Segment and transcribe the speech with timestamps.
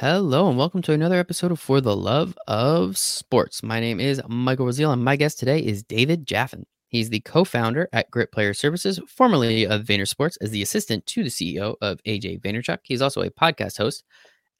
[0.00, 3.64] Hello and welcome to another episode of For the Love of Sports.
[3.64, 6.66] My name is Michael Raziel and my guest today is David Jaffin.
[6.86, 11.24] He's the co-founder at Grit Player Services, formerly of Vayner Sports, as the assistant to
[11.24, 12.78] the CEO of AJ Vaynerchuk.
[12.84, 14.04] He's also a podcast host,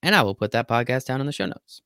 [0.03, 1.83] and I will put that podcast down in the show notes.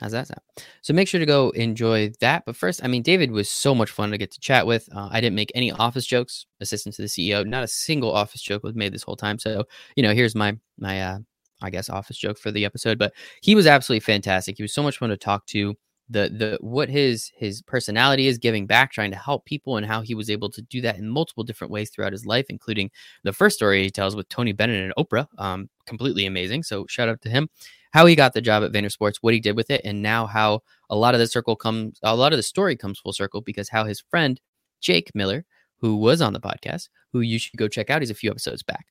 [0.00, 0.40] How's that sound?
[0.82, 2.42] So make sure to go enjoy that.
[2.44, 4.88] But first, I mean, David was so much fun to get to chat with.
[4.92, 6.46] Uh, I didn't make any office jokes.
[6.60, 9.38] Assistant to the CEO, not a single office joke was made this whole time.
[9.38, 9.62] So
[9.94, 11.18] you know, here's my my uh,
[11.62, 13.12] I guess office joke for the episode, but
[13.42, 14.56] he was absolutely fantastic.
[14.56, 15.74] He was so much fun to talk to.
[16.08, 20.02] The the what his his personality is giving back, trying to help people, and how
[20.02, 22.90] he was able to do that in multiple different ways throughout his life, including
[23.24, 25.26] the first story he tells with Tony Bennett and Oprah.
[25.38, 26.62] Um, completely amazing.
[26.62, 27.48] So shout out to him.
[27.92, 30.26] How he got the job at Vayner Sports, what he did with it, and now
[30.26, 30.60] how
[30.90, 33.68] a lot of the circle comes, a lot of the story comes full circle because
[33.68, 34.40] how his friend
[34.80, 35.44] Jake Miller,
[35.80, 38.62] who was on the podcast, who you should go check out, he's a few episodes
[38.62, 38.86] back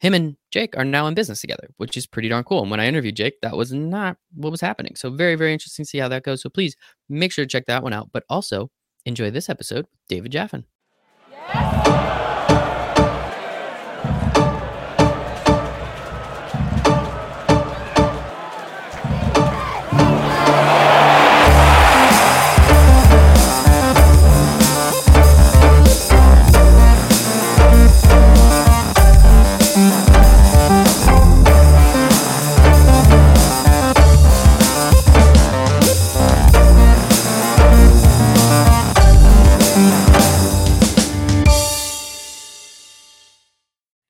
[0.00, 2.62] him and Jake are now in business together, which is pretty darn cool.
[2.62, 4.96] And when I interviewed Jake, that was not what was happening.
[4.96, 6.42] So very, very interesting to see how that goes.
[6.42, 6.76] So please
[7.08, 8.70] make sure to check that one out, but also
[9.06, 10.64] enjoy this episode with David Jaffin.
[11.30, 12.23] Yes.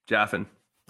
[0.06, 0.46] Jaffin.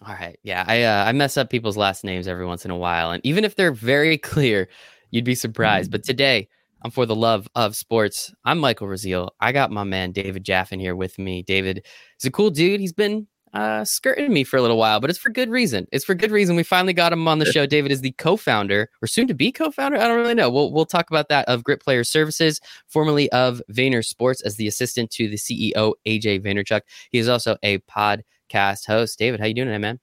[0.07, 0.39] All right.
[0.43, 3.25] Yeah, I uh, I mess up people's last names every once in a while, and
[3.25, 4.69] even if they're very clear,
[5.11, 5.91] you'd be surprised.
[5.91, 6.49] But today,
[6.83, 8.35] I'm for the love of sports.
[8.45, 9.31] I'm Michael Raziel.
[9.41, 11.43] I got my man David Jaffin here with me.
[11.43, 11.87] David
[12.21, 12.81] is a cool dude.
[12.81, 15.87] He's been uh, skirting me for a little while, but it's for good reason.
[15.93, 16.57] It's for good reason.
[16.57, 17.65] We finally got him on the show.
[17.67, 19.97] David is the co-founder, or soon to be co-founder.
[19.97, 20.51] I don't really know.
[20.51, 24.67] We'll we'll talk about that of Grit Player Services, formerly of Vayner Sports, as the
[24.67, 26.81] assistant to the CEO AJ Vaynerchuk.
[27.11, 29.19] He is also a pod podcast host.
[29.19, 30.01] David, how you doing today, man?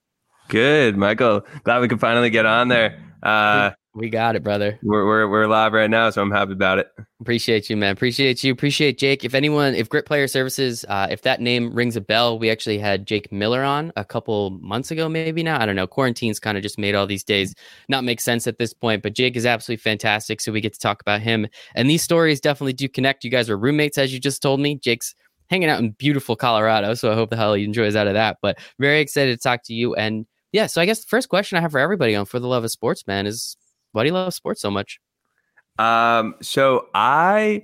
[0.50, 1.46] Good, Michael.
[1.64, 3.00] Glad we could finally get on there.
[3.24, 4.80] Uh, we, got it, brother.
[4.84, 6.88] We're, we're we're live right now, so I'm happy about it.
[7.22, 7.94] Appreciate you, man.
[7.94, 8.52] Appreciate you.
[8.52, 9.24] Appreciate Jake.
[9.24, 12.80] If anyone, if Grit Player Services, uh, if that name rings a bell, we actually
[12.80, 15.62] had Jake Miller on a couple months ago, maybe now.
[15.62, 15.88] I don't know.
[15.88, 17.54] Quarantine's kind of just made all these days
[17.88, 20.42] not make sense at this point, but Jake is absolutely fantastic.
[20.42, 21.48] So we get to talk about him.
[21.76, 23.24] And these stories definitely do connect.
[23.24, 24.76] You guys are roommates, as you just told me.
[24.76, 25.14] Jake's
[25.52, 26.94] hanging out in beautiful Colorado.
[26.96, 28.38] So I hope the hell he enjoys out of that.
[28.42, 29.94] But very excited to talk to you.
[29.94, 32.48] And yeah, so I guess the first question I have for everybody on For the
[32.48, 33.58] Love of Sports, man, is
[33.92, 35.00] why do you love sports so much?
[35.78, 37.64] Um, so I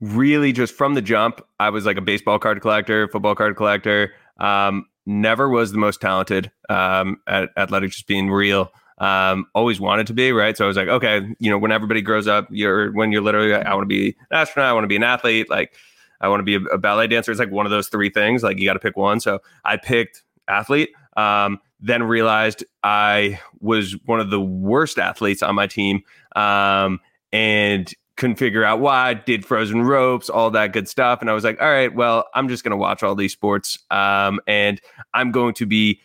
[0.00, 4.12] really just from the jump, I was like a baseball card collector, football card collector.
[4.40, 8.72] Um, never was the most talented um, at athletics, just being real.
[8.98, 10.56] Um, always wanted to be right.
[10.56, 13.54] So I was like, okay, you know, when everybody grows up, you're when you're literally,
[13.54, 15.74] I want to be an astronaut, I want to be an athlete, like
[16.20, 17.30] I want to be a, a, ballet dancer.
[17.30, 18.42] It's like one of those three things.
[18.42, 19.20] Like you got to pick one.
[19.20, 20.90] So I picked athlete.
[21.16, 26.02] Um, then realized I was one of the worst athletes on my team,
[26.34, 27.00] um,
[27.32, 29.14] and couldn't figure out why.
[29.14, 32.48] Did frozen ropes, all that good stuff, and I was like, all right, well, I'm
[32.48, 34.80] just to watch all these sports, um, and
[35.14, 36.00] I'm going to be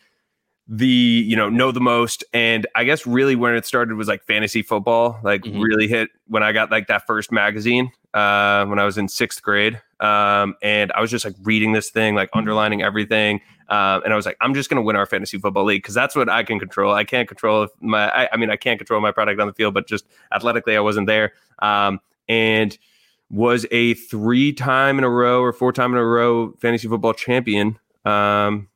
[0.67, 2.23] the you know know the most.
[2.33, 5.59] And i guess really when it started was like fantasy football like mm-hmm.
[5.59, 9.41] really hit when i got like that first magazine uh when i was in sixth
[9.41, 9.81] grade.
[9.99, 13.41] Um and i was just like reading this thing like underlining everything.
[13.69, 16.15] Uh, and i was like i'm just gonna win our fantasy football league because that's
[16.15, 16.93] what i can control.
[16.93, 19.73] I can't control my I, I, mean i can't control my product on the field
[19.73, 21.33] but just athletically i wasn't there.
[21.59, 21.99] Um
[22.29, 22.77] and
[23.29, 27.13] was a three time in a row or four time in a row fantasy football
[27.13, 27.79] champion.
[28.05, 28.69] Um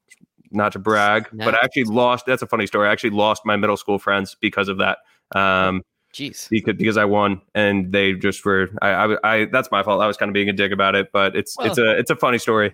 [0.51, 2.25] not to brag, but I actually lost.
[2.25, 2.87] That's a funny story.
[2.87, 4.99] I actually lost my middle school friends because of that.
[5.35, 6.49] Um, Jeez.
[6.49, 8.69] Because, because I won and they just were.
[8.81, 10.01] I, I, I that's my fault.
[10.01, 12.09] I was kind of being a dick about it, but it's well, it's a it's
[12.09, 12.73] a funny story.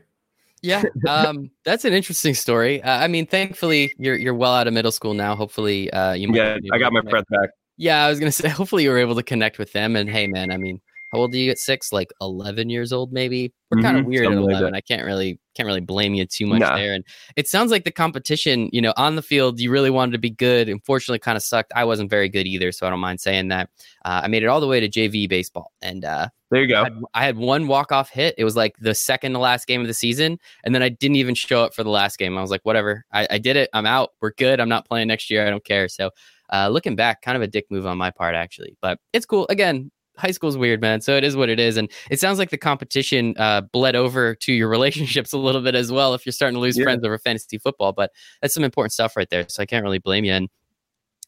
[0.61, 2.81] Yeah, um, that's an interesting story.
[2.81, 5.35] Uh, I mean, thankfully you're you're well out of middle school now.
[5.35, 6.33] Hopefully, uh, you.
[6.33, 7.49] Yeah, I got my breath back.
[7.75, 8.47] Yeah, I was gonna say.
[8.49, 9.95] Hopefully, you were able to connect with them.
[9.95, 10.79] And hey, man, I mean,
[11.13, 11.93] how old are you at six?
[11.93, 13.53] Like eleven years old, maybe.
[13.69, 14.63] We're mm-hmm, kind of weird at eleven.
[14.63, 16.75] Like I can't really can't really blame you too much nah.
[16.75, 16.93] there.
[16.93, 17.05] And
[17.35, 20.31] it sounds like the competition, you know, on the field, you really wanted to be
[20.31, 20.69] good.
[20.69, 21.71] Unfortunately, kind of sucked.
[21.75, 23.69] I wasn't very good either, so I don't mind saying that.
[24.03, 26.81] Uh, I made it all the way to JV baseball, and uh, there you go.
[26.81, 28.33] I had, I had one walk off hit.
[28.39, 31.17] It was like the second to last game of the season, and then I didn't
[31.17, 32.35] even show up for the last game.
[32.35, 33.69] I was like, whatever, I, I did it.
[33.73, 34.09] I'm out.
[34.19, 34.59] We're good.
[34.59, 35.45] I'm not playing next year.
[35.45, 35.87] I don't care.
[35.87, 36.09] So.
[36.51, 39.47] Uh, looking back, kind of a dick move on my part, actually, but it's cool.
[39.49, 41.01] Again, high school's weird, man.
[41.01, 41.77] So it is what it is.
[41.77, 45.75] And it sounds like the competition uh, bled over to your relationships a little bit
[45.75, 46.83] as well if you're starting to lose yeah.
[46.83, 47.93] friends over fantasy football.
[47.93, 48.11] But
[48.41, 49.45] that's some important stuff right there.
[49.49, 50.33] So I can't really blame you.
[50.33, 50.49] And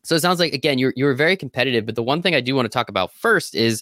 [0.04, 2.42] So it sounds like again you're you were very competitive, but the one thing I
[2.42, 3.82] do want to talk about first is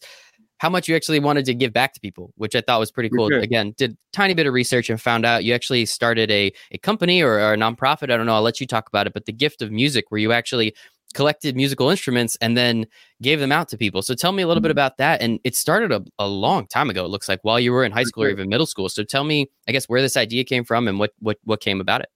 [0.63, 3.09] how much you actually wanted to give back to people, which I thought was pretty
[3.09, 3.27] cool.
[3.27, 3.39] Sure.
[3.39, 7.21] Again, did tiny bit of research and found out you actually started a a company
[7.21, 8.03] or, or a nonprofit.
[8.03, 8.35] I don't know.
[8.35, 9.13] I'll let you talk about it.
[9.13, 10.73] But the gift of music, where you actually
[11.13, 12.85] collected musical instruments and then
[13.21, 14.01] gave them out to people.
[14.01, 14.73] So tell me a little bit mm-hmm.
[14.73, 15.21] about that.
[15.21, 17.05] And it started a, a long time ago.
[17.05, 18.89] It looks like while you were in high school or even middle school.
[18.89, 21.79] So tell me, I guess, where this idea came from and what what what came
[21.81, 22.09] about it.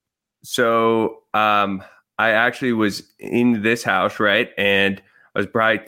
[0.43, 1.83] So um,
[2.19, 4.49] I actually was in this house, right?
[4.57, 5.01] And
[5.35, 5.85] I was probably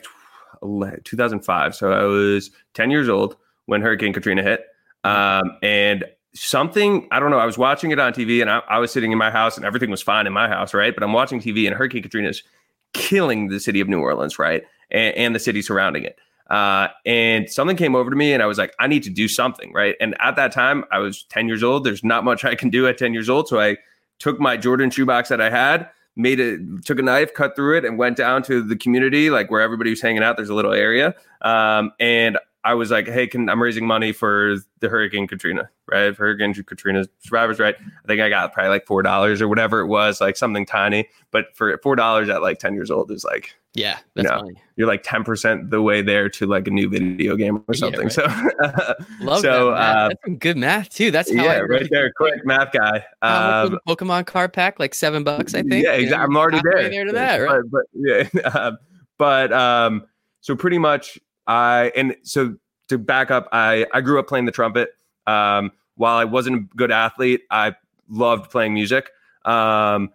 [1.04, 1.74] 2005.
[1.74, 3.36] So I was 10 years old
[3.66, 4.64] when Hurricane Katrina hit.
[5.04, 6.04] Um, and
[6.34, 9.12] something, I don't know, I was watching it on TV and I, I, was sitting
[9.12, 10.94] in my house and everything was fine in my house, right?
[10.94, 12.42] But I'm watching TV and Hurricane Katrina is
[12.92, 14.62] killing the city of New Orleans, right?
[14.90, 16.18] And, and the city surrounding it.
[16.50, 19.28] Uh, and something came over to me and I was like, I need to do
[19.28, 19.94] something, right?
[20.00, 21.84] And at that time, I was 10 years old.
[21.84, 23.46] There's not much I can do at 10 years old.
[23.46, 23.76] So I
[24.18, 27.84] took my Jordan shoebox that I had, made it, took a knife, cut through it,
[27.84, 30.36] and went down to the community, like where everybody was hanging out.
[30.36, 31.14] There's a little area.
[31.40, 36.14] Um, and I was like, hey, can I'm raising money for the Hurricane Katrina, right?
[36.14, 37.74] For Hurricane Katrina survivors, right?
[37.78, 41.08] I think I got probably like four dollars or whatever it was, like something tiny.
[41.30, 44.40] But for four dollars at like 10 years old is like yeah, that's you know,
[44.40, 44.62] funny.
[44.76, 48.10] You're like 10% the way there to like a new video game or something.
[48.18, 48.74] Yeah, right.
[48.76, 49.96] So love so, that.
[49.96, 51.10] Uh, that's some good math too.
[51.10, 52.12] That's how yeah, I right there.
[52.16, 53.04] Quick math guy.
[53.22, 55.84] Um, Pokemon card pack, like seven bucks, I think.
[55.84, 56.24] Yeah, exactly.
[56.24, 56.90] I'm already there.
[56.90, 57.62] there to that, right?
[57.70, 58.72] But, but yeah, uh,
[59.18, 60.06] but um,
[60.40, 61.18] so pretty much
[61.50, 62.56] I and so
[62.88, 64.90] to back up, I I grew up playing the trumpet.
[65.26, 67.74] Um, while I wasn't a good athlete, I
[68.08, 69.10] loved playing music.
[69.44, 70.10] Um,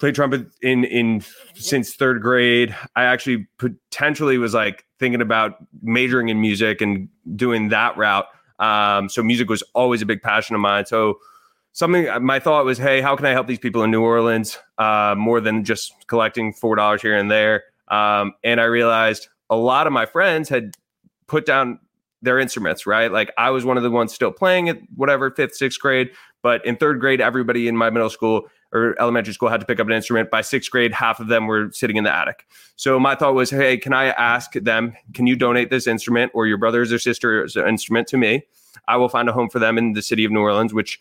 [0.00, 1.22] played trumpet in in
[1.54, 2.74] since third grade.
[2.96, 8.26] I actually potentially was like thinking about majoring in music and doing that route.
[8.58, 10.86] Um, so music was always a big passion of mine.
[10.86, 11.18] So
[11.72, 15.14] something my thought was, hey, how can I help these people in New Orleans uh,
[15.16, 17.62] more than just collecting four dollars here and there?
[17.88, 20.74] Um, and I realized a lot of my friends had
[21.26, 21.78] put down
[22.22, 23.12] their instruments, right?
[23.12, 26.10] Like I was one of the ones still playing at whatever fifth, sixth grade,
[26.42, 29.78] but in third grade, everybody in my middle school or elementary school had to pick
[29.78, 30.30] up an instrument.
[30.30, 32.46] By sixth grade, half of them were sitting in the attic.
[32.76, 36.46] So my thought was, hey, can I ask them, can you donate this instrument or
[36.46, 38.42] your brother's or sister's instrument to me?
[38.88, 41.00] I will find a home for them in the city of New Orleans, which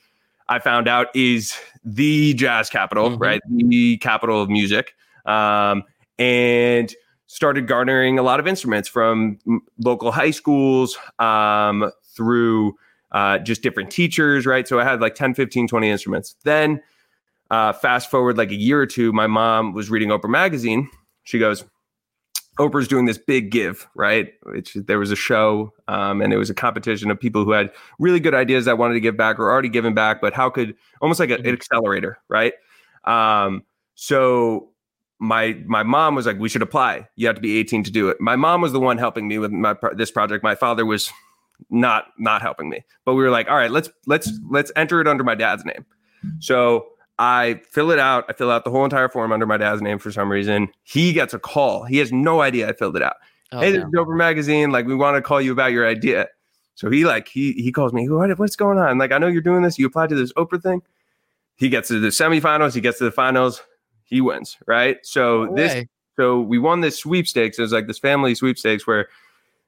[0.49, 3.21] I found out is the jazz capital, mm-hmm.
[3.21, 3.41] right?
[3.49, 4.93] The capital of music.
[5.25, 5.83] Um,
[6.19, 6.93] and
[7.33, 9.39] started garnering a lot of instruments from
[9.79, 12.75] local high schools um, through
[13.11, 14.67] uh, just different teachers, right?
[14.67, 16.35] So I had like 10, 15, 20 instruments.
[16.43, 16.79] Then
[17.49, 20.91] uh, fast forward like a year or two, my mom was reading Oprah magazine.
[21.23, 21.65] She goes,
[22.59, 24.33] Oprah's doing this big give, right?
[24.43, 27.71] Which there was a show um, and it was a competition of people who had
[27.97, 30.75] really good ideas that wanted to give back or already given back, but how could
[31.01, 31.53] almost like a, an mm-hmm.
[31.53, 32.53] accelerator, right?
[33.05, 33.63] Um,
[33.95, 34.69] so
[35.23, 37.07] my my mom was like, "We should apply.
[37.15, 39.37] You have to be 18 to do it." My mom was the one helping me
[39.37, 40.43] with my this project.
[40.43, 41.11] My father was
[41.69, 45.07] not not helping me, but we were like, "All right, let's let's let's enter it
[45.07, 45.85] under my dad's name."
[46.39, 46.87] So
[47.17, 48.25] I fill it out.
[48.27, 50.67] I fill out the whole entire form under my dad's name for some reason.
[50.83, 51.85] He gets a call.
[51.85, 53.15] He has no idea I filled it out.
[53.53, 53.89] Oh, hey, no.
[53.93, 54.71] Dover Magazine.
[54.71, 56.27] Like, we want to call you about your idea.
[56.75, 58.09] So he like he he calls me.
[58.09, 58.97] What, what's going on?
[58.97, 59.79] Like, I know you're doing this.
[59.79, 60.81] You applied to this Oprah thing.
[61.55, 62.73] He gets to the semifinals.
[62.73, 63.61] He gets to the finals.
[64.05, 64.57] He wins.
[64.67, 64.97] Right.
[65.03, 65.85] So no this.
[66.15, 67.57] So we won this sweepstakes.
[67.57, 69.07] It was like this family sweepstakes where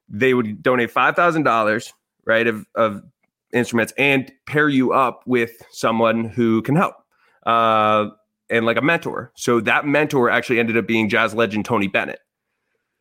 [0.08, 1.94] they would donate five thousand dollars,
[2.26, 3.02] right, of of
[3.54, 6.96] instruments and pair you up with someone who can help
[7.46, 8.10] uh,
[8.50, 9.32] and like a mentor.
[9.36, 12.20] So that mentor actually ended up being jazz legend Tony Bennett.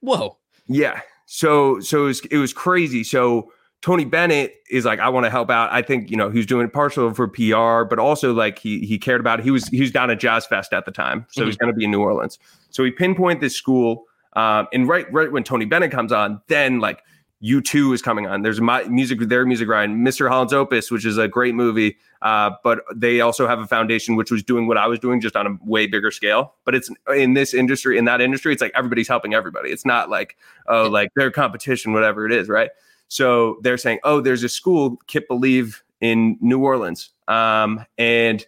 [0.00, 0.38] Whoa.
[0.66, 1.00] Yeah.
[1.26, 3.04] So so it was, it was crazy.
[3.04, 3.50] So
[3.84, 5.70] Tony Bennett is like, I want to help out.
[5.70, 9.20] I think you know he's doing partial for PR, but also like he he cared
[9.20, 9.40] about.
[9.40, 9.42] It.
[9.42, 11.48] He was he was down at Jazz Fest at the time, so mm-hmm.
[11.48, 12.38] he's going to be in New Orleans.
[12.70, 14.04] So he pinpoint this school,
[14.36, 17.02] um, and right right when Tony Bennett comes on, then like
[17.42, 18.40] U2 is coming on.
[18.40, 20.30] There's my music, their music ride, Mr.
[20.30, 21.98] Holland's Opus, which is a great movie.
[22.22, 25.36] Uh, but they also have a foundation which was doing what I was doing, just
[25.36, 26.54] on a way bigger scale.
[26.64, 29.68] But it's in this industry, in that industry, it's like everybody's helping everybody.
[29.68, 30.38] It's not like
[30.68, 32.70] oh, like their competition, whatever it is, right?
[33.08, 38.44] So they're saying, oh, there's a school, KIPP Believe in New Orleans, um, and.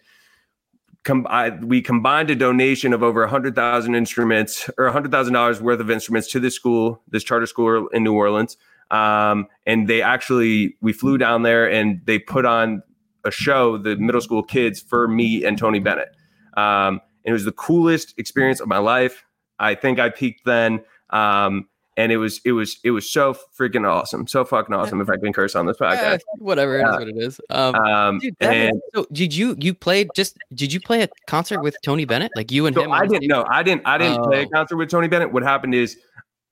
[1.03, 6.27] Com- I, we combined a donation of over 100,000 instruments or $100,000 worth of instruments
[6.31, 8.57] to this school, this charter school in New Orleans.
[8.91, 12.83] Um, and they actually, we flew down there and they put on
[13.25, 16.09] a show, the middle school kids, for me and Tony Bennett.
[16.55, 19.25] Um, and it was the coolest experience of my life.
[19.59, 20.83] I think I peaked then.
[21.09, 25.01] Um, and it was it was it was so freaking awesome, so fucking awesome.
[25.01, 26.85] If I can curse on this podcast, whatever yeah.
[26.85, 27.41] it is, what it is.
[27.49, 31.09] Um, um dude, and is, so did you you played just did you play a
[31.27, 32.91] concert with Tony Bennett like you and so him?
[32.91, 33.45] I didn't know.
[33.49, 34.27] I didn't I didn't oh.
[34.27, 34.49] play a oh.
[34.53, 35.33] concert with Tony Bennett.
[35.33, 35.97] What happened is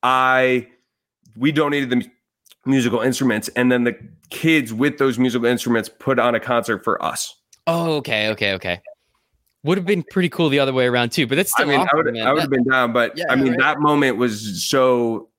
[0.02, 0.68] I
[1.38, 2.10] we donated the
[2.66, 3.96] musical instruments, and then the
[4.32, 7.36] kids with those musical instruments put on a concert for us.
[7.68, 8.82] Oh, okay, okay, okay.
[9.64, 11.68] Would have been pretty cool the other way around too, but that's still.
[11.68, 13.60] I mean, would, I would have been down, but yeah, I mean, right?
[13.60, 15.30] that moment was so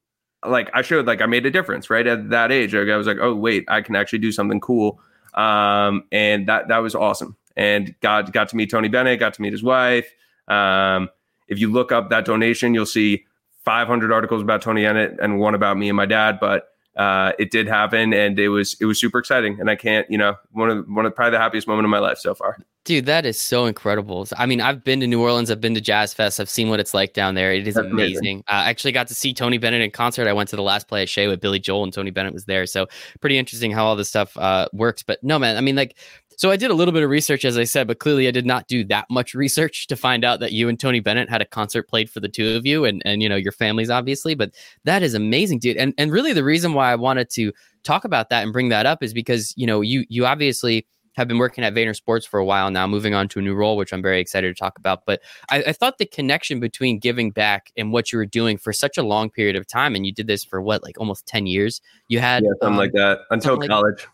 [0.45, 2.75] like I showed like I made a difference right at that age.
[2.75, 5.00] Like, I was like, oh wait, I can actually do something cool,
[5.35, 7.37] um, and that that was awesome.
[7.57, 10.12] And got got to meet Tony Bennett, got to meet his wife.
[10.49, 11.09] Um,
[11.49, 13.25] if you look up that donation, you'll see
[13.64, 16.38] 500 articles about Tony Bennett and one about me and my dad.
[16.40, 19.60] But uh, it did happen, and it was it was super exciting.
[19.60, 21.98] And I can't, you know, one of one of probably the happiest moment of my
[21.98, 22.58] life so far.
[22.84, 24.28] Dude, that is so incredible.
[24.38, 26.78] I mean, I've been to New Orleans, I've been to Jazz Fest, I've seen what
[26.78, 27.52] it's like down there.
[27.52, 28.18] It is That's amazing.
[28.18, 28.44] amazing.
[28.48, 30.28] Uh, I actually got to see Tony Bennett in concert.
[30.28, 32.44] I went to the last play at Shea with Billy Joel, and Tony Bennett was
[32.44, 32.64] there.
[32.64, 32.86] So
[33.20, 35.02] pretty interesting how all this stuff uh, works.
[35.02, 35.96] But no, man, I mean, like
[36.37, 38.47] so I did a little bit of research, as I said, but clearly I did
[38.47, 41.47] not do that much research to find out that you and Tony Bennett had a
[41.47, 44.35] concert played for the two of you and, and you know, your families, obviously.
[44.35, 44.52] But
[44.85, 45.76] that is amazing, dude.
[45.76, 47.52] And and really the reason why I wanted to
[47.85, 51.26] talk about that and bring that up is because, you know, you you obviously have
[51.26, 53.78] been working at Vayner Sports for a while now, moving on to a new role,
[53.78, 55.07] which I'm very excited to talk about.
[55.07, 58.71] But I, I, thought the connection between giving back and what you were doing for
[58.71, 61.47] such a long period of time, and you did this for what, like almost 10
[61.47, 61.81] years?
[62.09, 64.00] You had yeah, something um, like that until college.
[64.00, 64.09] Like,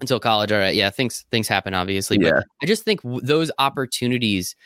[0.00, 0.52] until college.
[0.52, 2.42] All right, yeah, things things happen obviously, but yeah.
[2.62, 4.56] I just think w- those opportunities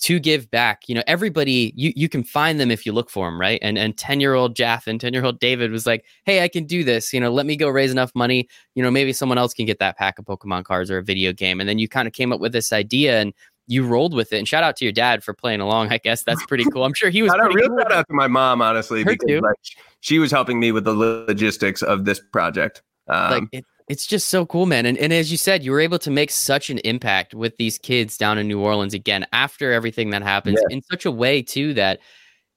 [0.00, 3.26] to give back, you know, everybody you you can find them if you look for
[3.26, 3.58] them, right?
[3.62, 6.64] And and ten year old Jaffin ten year old David was like, hey, I can
[6.64, 7.12] do this.
[7.12, 8.48] You know, let me go raise enough money.
[8.74, 11.32] You know, maybe someone else can get that pack of Pokemon cards or a video
[11.32, 13.32] game, and then you kind of came up with this idea and
[13.66, 14.38] you rolled with it.
[14.38, 15.90] And shout out to your dad for playing along.
[15.90, 16.84] I guess that's pretty cool.
[16.84, 17.30] I'm sure he was.
[17.30, 17.78] shout out, real cool.
[17.78, 19.56] shout out to my mom, honestly, Her because like,
[20.00, 22.82] she was helping me with the logistics of this project.
[23.08, 24.86] Um, like it, it's just so cool, man.
[24.86, 27.78] And, and as you said, you were able to make such an impact with these
[27.78, 30.74] kids down in New Orleans again after everything that happens yeah.
[30.74, 32.00] in such a way, too, that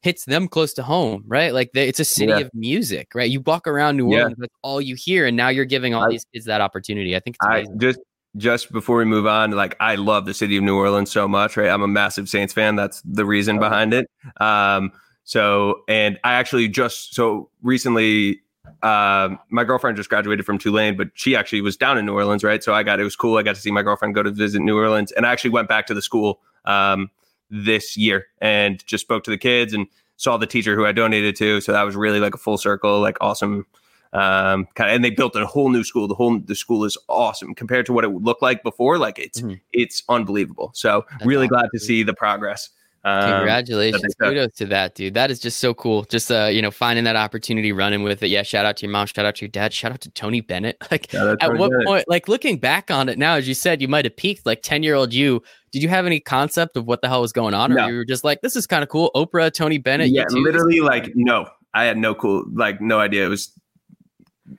[0.02, 1.54] hits them close to home, right?
[1.54, 2.40] Like they, it's a city yeah.
[2.40, 3.30] of music, right?
[3.30, 4.42] You walk around New Orleans, yeah.
[4.42, 5.26] that's all you hear.
[5.26, 7.16] And now you're giving all I, these kids that opportunity.
[7.16, 8.00] I think I just,
[8.38, 11.58] just before we move on, like I love the city of New Orleans so much,
[11.58, 11.70] right?
[11.70, 12.76] I'm a massive Saints fan.
[12.76, 14.10] That's the reason behind it.
[14.40, 14.92] Um,
[15.24, 18.42] so, and I actually just so recently
[18.84, 22.44] uh, my girlfriend just graduated from Tulane, but she actually was down in New Orleans,
[22.44, 22.64] right?
[22.64, 23.38] So I got it was cool.
[23.38, 25.68] I got to see my girlfriend go to visit New Orleans, and I actually went
[25.68, 27.10] back to the school um,
[27.50, 31.36] this year and just spoke to the kids and saw the teacher who I donated
[31.38, 31.62] to.
[31.62, 33.66] So that was really like a full circle, like awesome.
[34.14, 36.08] Um, kind of, and they built a whole new school.
[36.08, 38.98] The whole the school is awesome compared to what it would look like before.
[38.98, 39.56] Like it's mm-hmm.
[39.74, 40.72] it's unbelievable.
[40.74, 41.60] So That's really awesome.
[41.60, 42.70] glad to see the progress.
[43.08, 44.16] Um, Congratulations.
[44.16, 45.14] Kudos to that, dude.
[45.14, 46.04] That is just so cool.
[46.04, 48.28] Just uh, you know, finding that opportunity, running with it.
[48.28, 50.42] Yeah, shout out to your mom, shout out to your dad, shout out to Tony
[50.42, 50.78] Bennett.
[50.92, 51.88] Like at Tony what Bennett.
[51.88, 54.62] point, like looking back on it now, as you said, you might have peaked like
[54.62, 55.42] 10 year old you.
[55.72, 57.72] Did you have any concept of what the hell was going on?
[57.72, 57.88] Or no.
[57.88, 59.12] you were just like, this is kind of cool.
[59.16, 60.10] Oprah, Tony Bennett.
[60.10, 61.48] Yeah, literally like no.
[61.74, 63.52] I had no cool, like no idea it was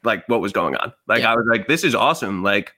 [0.04, 0.92] like what was going on.
[1.06, 1.32] Like yeah.
[1.32, 2.42] I was like, this is awesome.
[2.42, 2.72] Like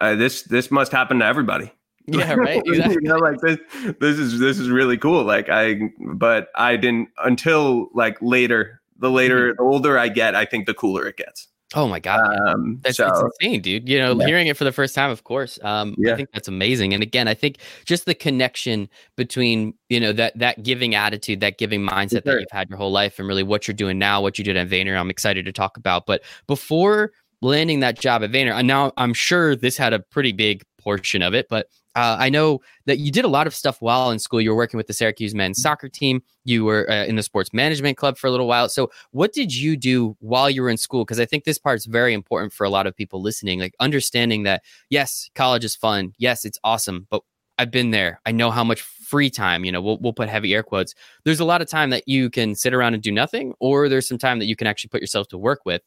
[0.00, 1.70] uh, this this must happen to everybody.
[2.06, 2.62] Yeah, right.
[2.64, 2.94] Exactly.
[2.94, 3.58] you know, like this,
[4.00, 5.24] this is this is really cool.
[5.24, 8.80] Like I, but I didn't until like later.
[8.96, 9.56] The later, mm-hmm.
[9.56, 11.48] the older I get, I think the cooler it gets.
[11.76, 13.88] Oh my god, um, that's, so, insane, dude.
[13.88, 14.26] You know, yeah.
[14.26, 15.58] hearing it for the first time, of course.
[15.64, 16.12] Um, yeah.
[16.12, 16.94] I think that's amazing.
[16.94, 21.58] And again, I think just the connection between you know that that giving attitude, that
[21.58, 22.34] giving mindset sure.
[22.34, 24.56] that you've had your whole life, and really what you're doing now, what you did
[24.56, 24.98] at Vayner.
[24.98, 26.06] I'm excited to talk about.
[26.06, 27.10] But before
[27.42, 31.22] landing that job at Vayner, and now I'm sure this had a pretty big portion
[31.22, 34.18] of it, but uh, I know that you did a lot of stuff while in
[34.18, 34.40] school.
[34.40, 36.22] You were working with the Syracuse men's soccer team.
[36.44, 38.68] You were uh, in the sports management club for a little while.
[38.68, 41.04] So, what did you do while you were in school?
[41.04, 43.60] Because I think this part is very important for a lot of people listening.
[43.60, 46.12] Like understanding that yes, college is fun.
[46.18, 47.06] Yes, it's awesome.
[47.10, 47.22] But
[47.58, 48.20] I've been there.
[48.26, 49.64] I know how much free time.
[49.64, 50.94] You know, we'll we'll put heavy air quotes.
[51.24, 54.08] There's a lot of time that you can sit around and do nothing, or there's
[54.08, 55.82] some time that you can actually put yourself to work with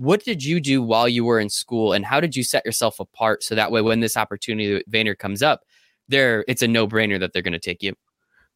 [0.00, 2.98] what did you do while you were in school and how did you set yourself
[2.98, 5.60] apart so that way when this opportunity with Vayner comes up,
[6.08, 7.92] there it's a no-brainer that they're going to take you?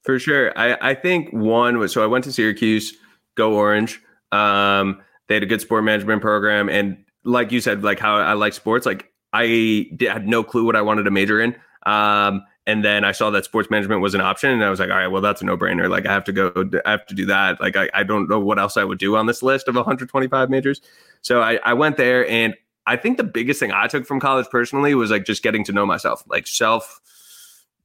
[0.05, 0.59] For sure.
[0.59, 2.95] I, I think one was so I went to Syracuse,
[3.35, 4.01] go orange.
[4.33, 6.71] Um, they had a good sport management program.
[6.71, 10.65] And like you said, like how I like sports, like I did, had no clue
[10.65, 11.55] what I wanted to major in.
[11.85, 14.91] Um, and then I saw that sports management was an option, and I was like,
[14.91, 15.91] all right, well, that's a no brainer.
[15.91, 16.53] Like, I have to go,
[16.87, 17.61] I have to do that.
[17.61, 20.49] Like, I, I don't know what else I would do on this list of 125
[20.51, 20.81] majors.
[21.21, 22.55] So I, I went there, and
[22.87, 25.73] I think the biggest thing I took from college personally was like just getting to
[25.73, 27.01] know myself, like self,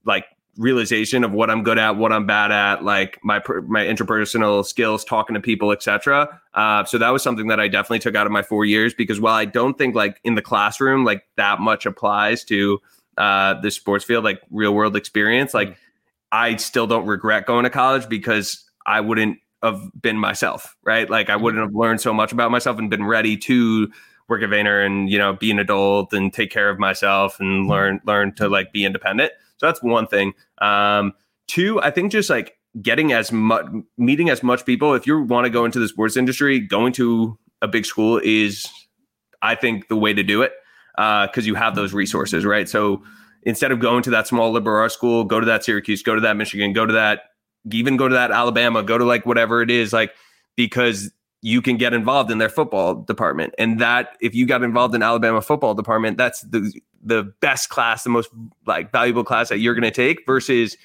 [0.05, 0.25] like
[0.57, 5.05] realization of what I'm good at, what I'm bad at, like my my interpersonal skills,
[5.05, 6.41] talking to people, etc.
[6.53, 9.21] Uh, so that was something that I definitely took out of my four years because
[9.21, 12.81] while I don't think like in the classroom like that much applies to
[13.19, 15.79] uh, the sports field, like real world experience, like mm-hmm.
[16.31, 21.09] I still don't regret going to college because I wouldn't have been myself, right?
[21.09, 21.43] Like I mm-hmm.
[21.43, 23.91] wouldn't have learned so much about myself and been ready to
[24.29, 27.63] work at Vayner and you know be an adult and take care of myself and
[27.63, 27.71] mm-hmm.
[27.71, 29.33] learn learn to like be independent.
[29.57, 30.33] So that's one thing.
[30.61, 31.13] Um,
[31.47, 33.65] two, I think just like getting as much
[33.97, 34.93] meeting as much people.
[34.93, 38.65] If you want to go into the sports industry, going to a big school is,
[39.41, 40.53] I think, the way to do it
[40.99, 42.67] because uh, you have those resources, right?
[42.67, 43.01] So
[43.43, 46.21] instead of going to that small liberal arts school, go to that Syracuse, go to
[46.21, 47.21] that Michigan, go to that
[47.71, 50.13] even go to that Alabama, go to like whatever it is, like
[50.55, 53.53] because you can get involved in their football department.
[53.57, 58.03] And that if you got involved in Alabama football department, that's the the best class,
[58.03, 58.29] the most
[58.65, 60.75] like valuable class that you're going to take versus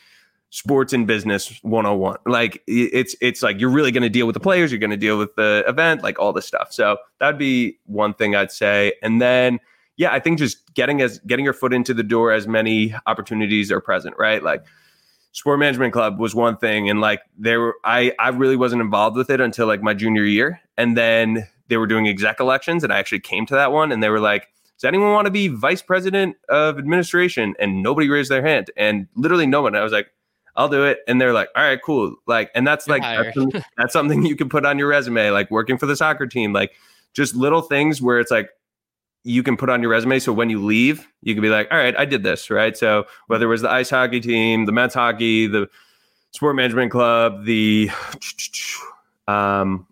[0.50, 2.18] sports and business 101.
[2.26, 4.96] Like it's it's like you're really going to deal with the players, you're going to
[4.96, 6.72] deal with the event, like all this stuff.
[6.72, 8.92] So that'd be one thing I'd say.
[9.02, 9.58] And then
[9.96, 13.70] yeah, I think just getting as getting your foot into the door as many opportunities
[13.70, 14.42] are present, right?
[14.42, 14.64] Like
[15.32, 19.16] sport management club was one thing and like there were i i really wasn't involved
[19.16, 22.92] with it until like my junior year and then they were doing exec elections and
[22.92, 24.46] i actually came to that one and they were like
[24.78, 27.54] does anyone want to be vice president of administration?
[27.58, 29.74] And nobody raised their hand and literally no one.
[29.74, 30.08] I was like
[30.56, 30.98] i'll do it.
[31.08, 32.16] And they're like all right cool.
[32.26, 35.78] Like and that's like that's, that's something you can put on your resume like working
[35.78, 36.72] for the soccer team like
[37.12, 38.50] just little things where it's like
[39.24, 40.18] you can put on your resume.
[40.18, 42.76] So when you leave, you can be like, all right, I did this, right?
[42.76, 45.68] So whether it was the ice hockey team, the men's hockey, the
[46.32, 47.90] sport management club, the
[49.28, 49.86] um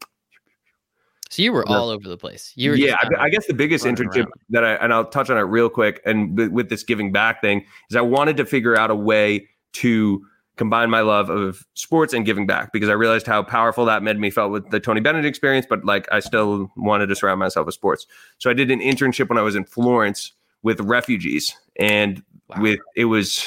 [1.31, 2.53] so you were all over the place.
[2.57, 2.95] You were yeah.
[3.01, 4.33] I, I, guess the biggest internship around.
[4.51, 6.03] that I and I'll touch on it real quick.
[6.05, 10.27] And with this giving back thing is I wanted to figure out a way to
[10.57, 14.19] combine my love of sports and giving back because I realized how powerful that made
[14.19, 17.67] me felt with the Tony Bennett experience, but like I still wanted to surround myself
[17.67, 18.07] with sports.
[18.39, 20.33] So I did an internship when I was in Florence
[20.63, 22.61] with refugees and wow.
[22.61, 23.47] with it was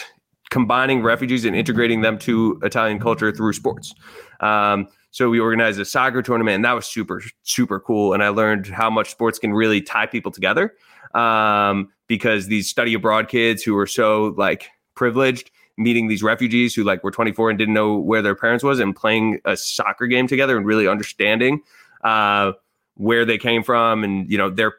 [0.50, 3.94] combining refugees and integrating them to Italian culture through sports.
[4.40, 8.14] Um, so we organized a soccer tournament and that was super, super cool.
[8.14, 10.74] And I learned how much sports can really tie people together
[11.14, 16.84] um, because these study abroad kids who are so like privileged meeting these refugees who
[16.84, 20.28] like were 24 and didn't know where their parents was and playing a soccer game
[20.28, 21.62] together and really understanding
[22.04, 22.54] uh,
[22.96, 24.76] where they came from and you know they're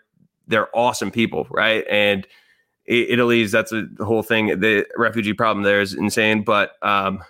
[0.48, 1.84] they're awesome people right?
[1.90, 2.26] And
[2.86, 4.60] Italy's that's a whole thing.
[4.60, 7.22] The refugee problem there is insane but um,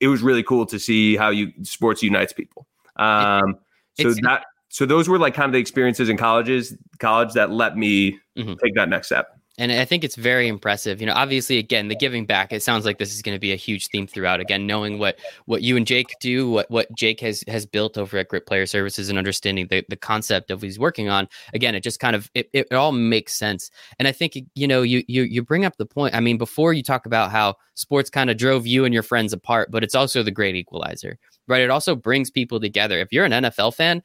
[0.00, 2.66] it was really cool to see how you sports unites people.
[2.96, 3.58] Um,
[4.00, 7.76] so that so those were like kind of the experiences in colleges college that let
[7.76, 8.54] me mm-hmm.
[8.62, 11.00] take that next step and I think it's very impressive.
[11.00, 12.52] You know, obviously, again, the giving back.
[12.52, 14.40] It sounds like this is going to be a huge theme throughout.
[14.40, 18.18] Again, knowing what what you and Jake do, what what Jake has has built over
[18.18, 21.28] at Grit Player Services, and understanding the the concept of what he's working on.
[21.52, 23.70] Again, it just kind of it, it all makes sense.
[24.00, 26.16] And I think you know you you you bring up the point.
[26.16, 29.32] I mean, before you talk about how sports kind of drove you and your friends
[29.32, 31.62] apart, but it's also the great equalizer, right?
[31.62, 32.98] It also brings people together.
[32.98, 34.02] If you're an NFL fan,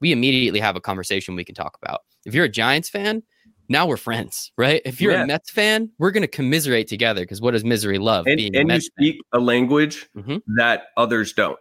[0.00, 2.02] we immediately have a conversation we can talk about.
[2.24, 3.24] If you're a Giants fan
[3.68, 4.82] now we're friends, right?
[4.84, 5.24] If you're yeah.
[5.24, 8.26] a Mets fan, we're going to commiserate together because what does misery love?
[8.26, 9.40] And, and you speak fan.
[9.40, 10.36] a language mm-hmm.
[10.56, 11.58] that others don't,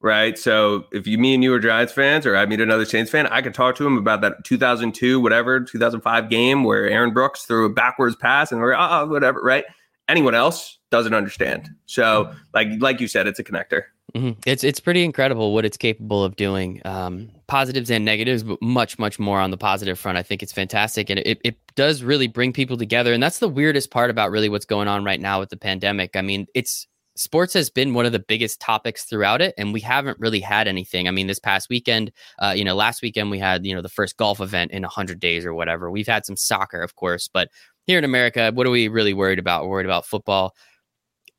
[0.00, 0.38] right?
[0.38, 3.26] So if you, me and you are Giants fans, or I meet another Saints fan,
[3.28, 7.66] I can talk to him about that 2002, whatever, 2005 game where Aaron Brooks threw
[7.66, 9.64] a backwards pass and we're, oh, whatever, right?
[10.08, 11.70] Anyone else doesn't understand.
[11.86, 13.84] So, like, like you said, it's a connector.
[14.14, 14.40] Mm-hmm.
[14.46, 16.80] It's it's pretty incredible what it's capable of doing.
[16.84, 20.18] Um, positives and negatives, but much much more on the positive front.
[20.18, 23.12] I think it's fantastic, and it it does really bring people together.
[23.12, 26.16] And that's the weirdest part about really what's going on right now with the pandemic.
[26.16, 29.80] I mean, it's sports has been one of the biggest topics throughout it, and we
[29.80, 31.06] haven't really had anything.
[31.06, 33.88] I mean, this past weekend, uh, you know, last weekend we had you know the
[33.88, 35.90] first golf event in hundred days or whatever.
[35.90, 37.48] We've had some soccer, of course, but
[37.86, 39.64] here in America, what are we really worried about?
[39.64, 40.54] We're worried about football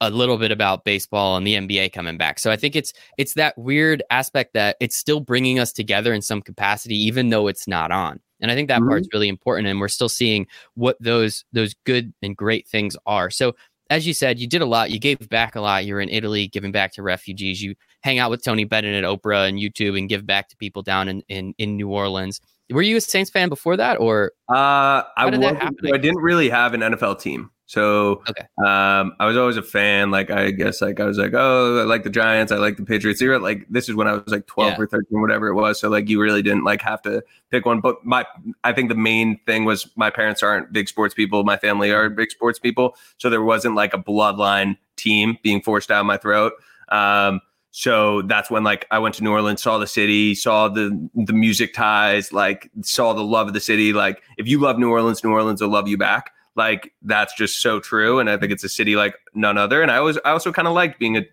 [0.01, 2.39] a little bit about baseball and the NBA coming back.
[2.39, 6.21] So I think it's it's that weird aspect that it's still bringing us together in
[6.21, 8.19] some capacity, even though it's not on.
[8.41, 8.89] And I think that mm-hmm.
[8.89, 9.67] part's really important.
[9.67, 13.29] And we're still seeing what those those good and great things are.
[13.29, 13.55] So
[13.91, 14.89] as you said, you did a lot.
[14.89, 15.85] You gave back a lot.
[15.85, 17.61] You were in Italy giving back to refugees.
[17.61, 20.81] You hang out with Tony Bennett at Oprah and U2 and give back to people
[20.81, 22.41] down in in, in New Orleans.
[22.71, 26.73] Were you a Saints fan before that, or uh, I was, I didn't really have
[26.73, 27.51] an NFL team.
[27.71, 28.41] So Okay.
[28.67, 30.11] um, I was always a fan.
[30.11, 32.83] Like I guess like I was like, oh, I like the Giants, I like the
[32.83, 33.21] Patriots.
[33.21, 34.81] You're like this is when I was like 12 Yeah.
[34.81, 35.79] or 13, whatever it was.
[35.79, 37.79] So like you really didn't like have to pick one.
[37.79, 38.25] But my
[38.65, 41.45] I think the main thing was my parents aren't big sports people.
[41.45, 42.97] My family are big sports people.
[43.19, 46.51] So there wasn't like a bloodline team being forced down my throat.
[46.89, 47.39] Um,
[47.71, 51.31] so that's when like I went to New Orleans, saw the city, saw the the
[51.31, 53.93] music ties, like saw the love of the city.
[53.93, 56.31] Like if you love New Orleans, New Orleans will love you back.
[56.55, 59.81] Like that's just so true, and I think it's a city like none other.
[59.81, 61.25] And I was I also kind of liked being a,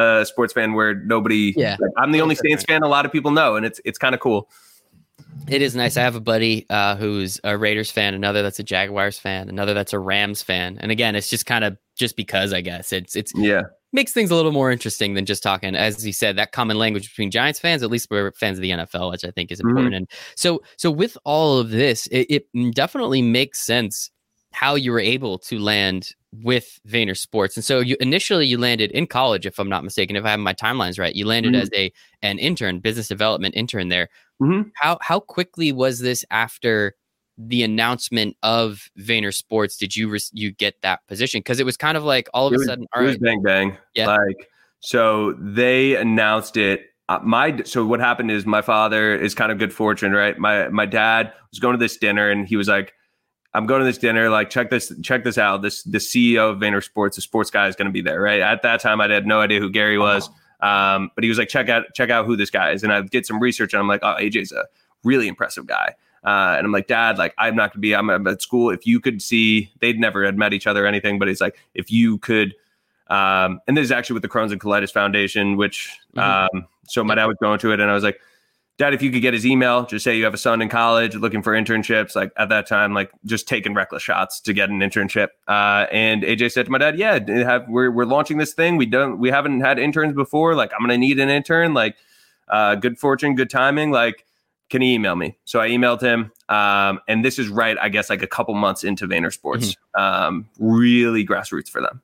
[0.00, 1.52] a sports fan where nobody.
[1.56, 1.76] Yeah.
[1.80, 4.14] like, I'm the only Saints fan a lot of people know, and it's it's kind
[4.14, 4.48] of cool.
[5.48, 5.96] It is nice.
[5.96, 9.74] I have a buddy uh, who's a Raiders fan, another that's a Jaguars fan, another
[9.74, 10.78] that's a Rams fan.
[10.80, 14.30] And again, it's just kind of just because I guess it's it's Yeah, makes things
[14.30, 15.74] a little more interesting than just talking.
[15.74, 18.70] As he said, that common language between Giants fans, at least we're fans of the
[18.70, 19.94] NFL, which I think is important.
[19.94, 24.10] And so, so with all of this, it, it definitely makes sense
[24.56, 27.56] how you were able to land with Vayner Sports.
[27.56, 30.40] And so, you initially you landed in college, if I'm not mistaken, if I have
[30.40, 31.14] my timelines right.
[31.14, 31.60] You landed Mhm.
[31.62, 31.92] as a
[32.22, 34.08] an intern, business development intern there.
[34.40, 34.70] Mhm.
[34.74, 36.94] How how quickly was this after?
[37.38, 41.40] the announcement of Vayner Sports, did you re- you get that position?
[41.40, 43.42] Because it was kind of like all of It a sudden, all it was bang
[43.42, 43.76] bang.
[43.94, 44.06] Yeah.
[44.06, 44.48] Like
[44.80, 46.86] so they announced it.
[47.10, 50.38] Uh, my so what happened is my father is kind of good fortune, right?
[50.38, 52.94] My my dad was going to this dinner and he was like,
[53.56, 54.28] "I'm going to this dinner.
[54.30, 55.62] Like check this check this out.
[55.62, 58.40] This the CEO of Vayner Sports, the sports guy, is going to be there, right?"
[58.40, 60.28] At that time, I had no idea who Gary was,
[60.60, 63.00] um, but he was like, "Check out check out who this guy is." And I
[63.02, 64.64] did some research and I'm like, "Oh, AJ's a
[65.04, 67.94] really impressive guy." Uh, and I'm like, Dad, like I'm not gonna be.
[67.94, 68.70] I'm at school.
[68.70, 71.56] If you could see, they'd never had met each other or anything, but it's like
[71.74, 72.54] if you could.
[73.08, 76.22] Um, and this is actually with the Crohn's and Colitis Foundation, which Mhm.
[76.54, 78.20] um, so my dad was going to it, and I was like,
[78.78, 81.14] Dad, if you could get his email, just say you have a son in college
[81.14, 82.14] looking for internships.
[82.14, 85.28] Like at that time, like just taking reckless shots to get an internship.
[85.48, 88.76] Uh, and AJ said to my dad, "Yeah, have, we're we're launching this thing.
[88.76, 90.54] We don't we haven't had interns before.
[90.54, 91.72] Like I'm gonna need an intern.
[91.72, 91.96] Like
[92.48, 93.92] uh, good fortune, good timing.
[93.92, 94.26] Like
[94.68, 95.36] can he email me?
[95.44, 96.32] So I emailed him.
[96.48, 99.76] Um, and this is right, I guess, like a couple months into Vayner Sports.
[99.94, 102.02] Um, really grassroots for them.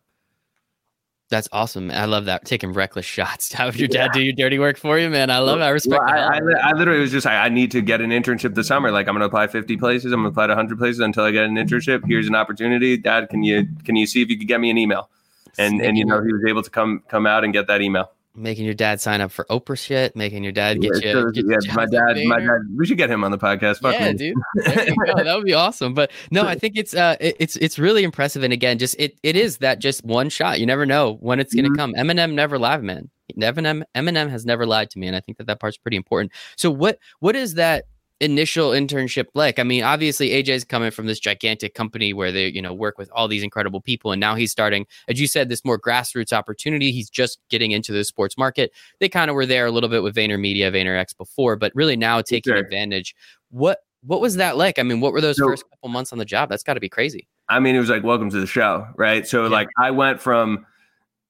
[1.32, 1.90] That's awesome.
[1.90, 2.44] I love that.
[2.44, 5.30] Taking reckless shots to have your dad do your dirty work for you, man.
[5.30, 5.62] I love it.
[5.62, 6.58] I respect Well, I, I, out of li- it.
[6.58, 8.90] I literally was just like, I need to get an internship this summer.
[8.90, 10.12] Like I'm going to apply 50 places.
[10.12, 12.06] I'm going to apply to 100 places until I get an internship.
[12.06, 12.98] Here's an opportunity.
[12.98, 15.08] Dad, can you can you see if you could get me an email?
[15.56, 18.10] And and you know he was able to come come out and get that email.
[18.34, 21.20] Making your dad sign up for Oprah shit, making your dad get Yeah, you.
[21.20, 22.60] so, get yeah, you my dad, my dad.
[22.76, 23.80] We should get him on the podcast.
[23.80, 24.14] Fuck yeah, me.
[24.18, 24.36] dude.
[24.64, 25.22] There you go.
[25.24, 25.94] That would be awesome.
[25.94, 28.42] But no, I think it's uh it- it's it's really impressive.
[28.42, 30.60] And again, just it it is that just one shot.
[30.60, 31.76] You never know when it's gonna Mhm.
[31.76, 31.94] come.
[31.94, 33.10] Eminem never lied, man.
[33.40, 36.32] Eminem Eminem has never lied to me, and I think that that part's pretty important.
[36.56, 37.84] So what what is that
[38.22, 39.58] initial internship like?
[39.58, 43.10] I mean, obviously AJ's coming from this gigantic company where they you know work with
[43.12, 46.92] all these incredible people, and now he's starting, as you said, this more grassroots opportunity.
[46.92, 48.72] He's just getting into the sports market.
[49.00, 52.22] They kind of were there a little bit with VaynerMedia, VaynerX before, but really now
[52.22, 52.56] taking Sure.
[52.62, 53.14] advantage.
[53.50, 54.78] What what was that like?
[54.80, 56.48] I mean, what were those So- first couple months on the job?
[56.48, 57.28] That's got to be crazy.
[57.48, 59.26] I mean, it was like welcome to the show, right?
[59.26, 59.48] So Yeah.
[59.50, 60.64] like I went from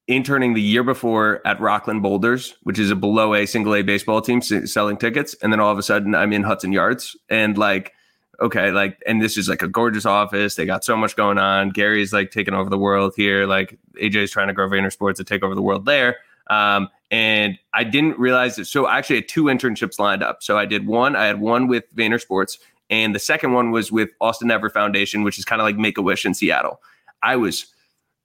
[0.09, 4.21] interning the year before at Rockland Boulders, which is a below A single A baseball
[4.21, 7.57] team s- selling tickets, and then all of a sudden I'm in Hudson Yards and
[7.57, 7.93] like
[8.41, 10.57] okay, like and this is like a gorgeous office.
[10.57, 11.71] They got so much going on.
[11.71, 13.47] Gary's like taking over the world here.
[13.47, 16.17] Like AJ's trying to grow Vayner Sports to take over the world there.
[16.51, 18.65] Um, and I didn't realize that.
[18.65, 20.43] So I actually had two internships lined up.
[20.43, 21.15] So I did one.
[21.15, 22.59] I had one with Vayner Sports,
[22.91, 25.99] and the second one was with Austin Ever Foundation, which is kind of like Make
[25.99, 26.81] a Wish in Seattle.
[27.23, 27.67] I was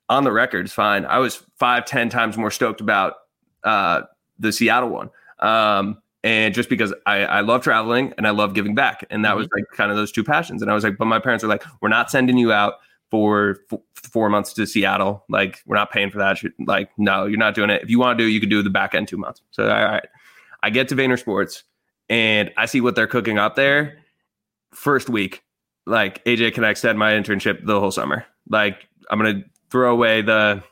[0.09, 1.05] on the record, it's fine.
[1.05, 3.15] I was five, ten times more stoked about
[3.63, 4.01] uh,
[4.39, 5.09] the Seattle one.
[5.39, 9.05] Um, and just because I, I love traveling and I love giving back.
[9.09, 10.61] And that was like kind of those two passions.
[10.61, 12.75] And I was like, but my parents were like, we're not sending you out
[13.09, 15.23] for f- four months to Seattle.
[15.29, 16.39] Like, we're not paying for that.
[16.65, 17.83] Like, no, you're not doing it.
[17.83, 19.41] If you want to do it, you can do the back end two months.
[19.51, 20.05] So, all right.
[20.63, 21.63] I get to Vayner Sports
[22.09, 23.99] and I see what they're cooking up there.
[24.73, 25.43] First week,
[25.85, 28.25] like AJ can extend my internship the whole summer.
[28.49, 30.63] Like, I'm going to throw away the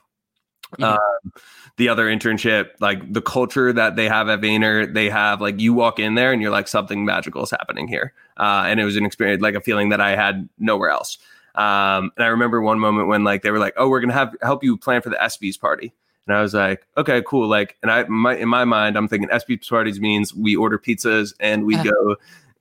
[0.79, 0.83] Mhm.
[0.83, 1.33] um,
[1.77, 5.73] the other internship, like the culture that they have at Vayner, they have like you
[5.73, 8.95] walk in there and you're like something magical is happening here, uh, and it was
[8.95, 11.17] an experience like a feeling that I had nowhere else.
[11.55, 14.35] Um, and I remember one moment when like they were like, "Oh, we're gonna have
[14.41, 15.93] help you plan for the ESPYS party,"
[16.27, 19.29] and I was like, "Okay, cool." Like, and I my in my mind, I'm thinking
[19.29, 22.15] ESPYS parties means we order pizzas and we go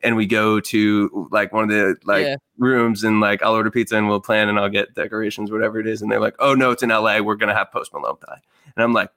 [0.04, 2.36] and we go to like one of the like Yeah.
[2.58, 5.86] rooms and like I'll order pizza and we'll plan and I'll get decorations, whatever it
[5.86, 6.02] is.
[6.02, 7.20] And they're like, oh no, it's in LA.
[7.20, 8.16] We're gonna have Post Malone.
[8.28, 9.10] And I'm like,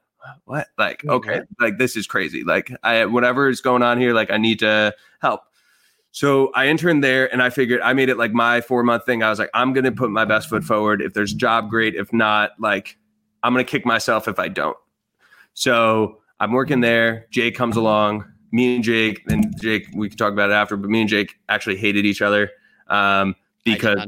[0.45, 0.67] what?
[0.77, 1.47] Like, oh, okay, what?
[1.59, 2.43] like this is crazy.
[2.43, 5.41] Like I whatever is going on here, like I need to help.
[6.11, 9.21] So I interned there and I figured I made it like my four month thing.
[9.21, 11.01] I was like, I'm to put my best foot forward.
[11.01, 11.93] If there's a job, great.
[11.93, 12.97] If not, like,
[13.43, 14.77] I'm to kick myself if I don't.
[15.53, 16.83] So I'm working mm.
[16.83, 17.27] there.
[17.29, 18.25] Jay comes along.
[18.51, 21.35] Me and Jake, and Jake, we can talk about it after, but me and Jake
[21.49, 22.49] actually hated each other
[22.87, 24.05] um, because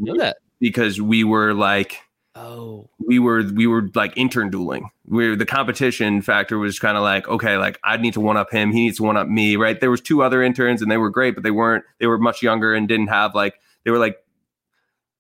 [0.59, 1.97] because we were like,
[2.35, 4.89] oh, we were we were like intern dueling.
[5.05, 8.51] Where the competition factor was kind of like, okay, like I need to one up
[8.51, 9.79] him, he needs to one up me, right?
[9.79, 11.83] There was two other interns and they were great, but they weren't.
[11.99, 14.17] They were much younger and didn't have like they were like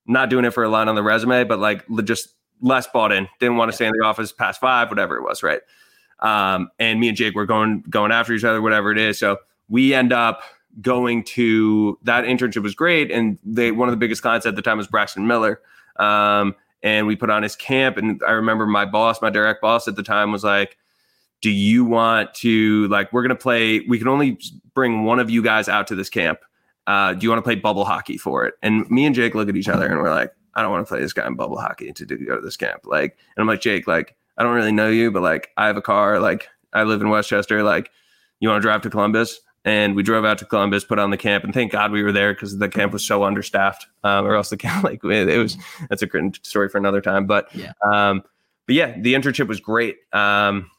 [0.05, 2.29] not doing it for a line on the resume, but like just
[2.61, 3.27] less bought in.
[3.39, 5.61] Didn't want to stay in the office past five, whatever it was, right?
[6.21, 9.17] Um, and me and Jake were going going after each other, whatever it is.
[9.17, 9.37] So
[9.69, 10.41] we end up
[10.81, 14.61] going to that internship was great, and they one of the biggest clients at the
[14.61, 15.61] time was Braxton Miller.
[15.97, 19.87] Um, and we put on his camp, and I remember my boss, my direct boss
[19.87, 20.77] at the time, was like,
[21.41, 23.81] "Do you want to like we're gonna play?
[23.81, 24.39] We can only
[24.73, 26.39] bring one of you guys out to this camp.
[26.87, 29.49] Uh, do you want to play bubble hockey for it?" And me and Jake look
[29.49, 31.59] at each other, and we're like, "I don't want to play this guy in bubble
[31.59, 34.55] hockey to, to go to this camp." Like, and I'm like, Jake, like I don't
[34.55, 37.91] really know you, but like I have a car, like I live in Westchester, like
[38.39, 39.41] you want to drive to Columbus?
[39.65, 42.13] And we drove out to Columbus, put on the camp, and thank God we were
[42.13, 45.57] there because the camp was so understaffed, um, or else the camp like it was.
[45.89, 47.27] That's a great story for another time.
[47.27, 48.23] But yeah, um,
[48.65, 49.97] but yeah, the internship was great.
[50.13, 50.71] Um,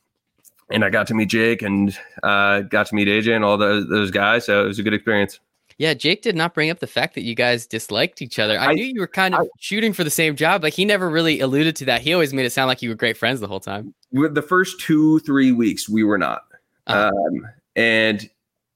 [0.70, 3.88] and I got to meet Jake and uh, got to meet AJ and all those,
[3.88, 4.46] those guys.
[4.46, 5.40] So it was a good experience.
[5.80, 8.60] Yeah, Jake did not bring up the fact that you guys disliked each other.
[8.60, 10.62] I, I knew you were kind of I, shooting for the same job.
[10.62, 12.02] Like he never really alluded to that.
[12.02, 13.94] He always made it sound like you were great friends the whole time.
[14.12, 16.42] The first two, three weeks, we were not.
[16.86, 17.10] Uh-huh.
[17.14, 18.28] Um, and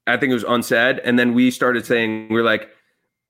[0.07, 0.99] I think it was unsaid.
[1.01, 2.71] And then we started saying, we're like,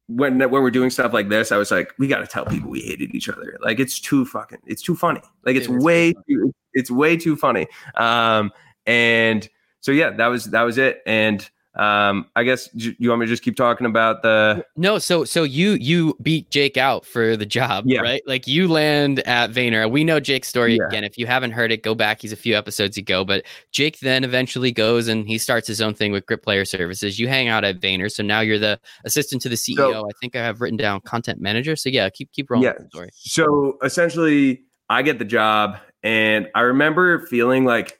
[0.07, 2.71] when when we're doing stuff like this, I was like, we got to tell people
[2.71, 3.59] we hated each other.
[3.61, 5.21] Like it's too fucking, it's too funny.
[5.45, 7.67] Like it's it way, too, it's way too funny.
[7.97, 8.53] Um,
[8.87, 9.49] and
[9.81, 11.03] so yeah, that was that was it.
[11.07, 14.99] And um, I guess you want me to just keep talking about the no.
[14.99, 18.01] So so you you beat Jake out for the job, yeah.
[18.01, 18.23] right?
[18.27, 19.91] Like you land at Vayner.
[19.91, 20.87] We know Jake's story yeah.
[20.87, 21.03] again.
[21.03, 22.23] If you haven't heard it, go back.
[22.23, 23.25] He's a few episodes ago.
[23.25, 27.19] But Jake then eventually goes and he starts his own thing with Grit Player Services.
[27.19, 29.77] You hang out at Vayner, so now you're the assistant to the CEO.
[29.77, 31.75] So, I think I have written down content manager.
[31.75, 32.67] So yeah, keep keep rolling.
[32.67, 32.87] Yeah.
[32.89, 33.11] Story.
[33.15, 37.99] So essentially, I get the job, and I remember feeling like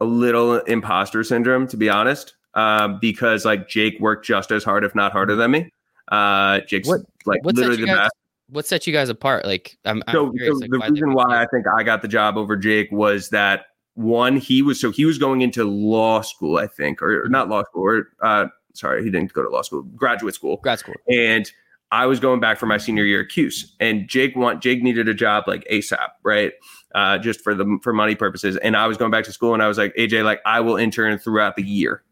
[0.00, 4.84] a little imposter syndrome, to be honest um, because like Jake worked just as hard,
[4.84, 5.70] if not harder than me.
[6.08, 8.12] Uh, Jake's what, like literally the guys, best.
[8.50, 9.46] What set you guys apart?
[9.46, 12.02] Like, I'm, I'm so, curious, so like, the why reason why I think I got
[12.02, 16.22] the job over Jake was that one, he was so he was going into law
[16.22, 19.48] school, I think, or, or not law school, or uh, sorry, he didn't go to
[19.48, 21.50] law school, graduate school, grad school, and
[21.90, 25.08] I was going back for my senior year at Cuse, and Jake want Jake needed
[25.08, 26.52] a job like ASAP, right?
[26.94, 29.62] Uh, just for the for money purposes, and I was going back to school, and
[29.62, 32.02] I was like, AJ, like I will intern throughout the year,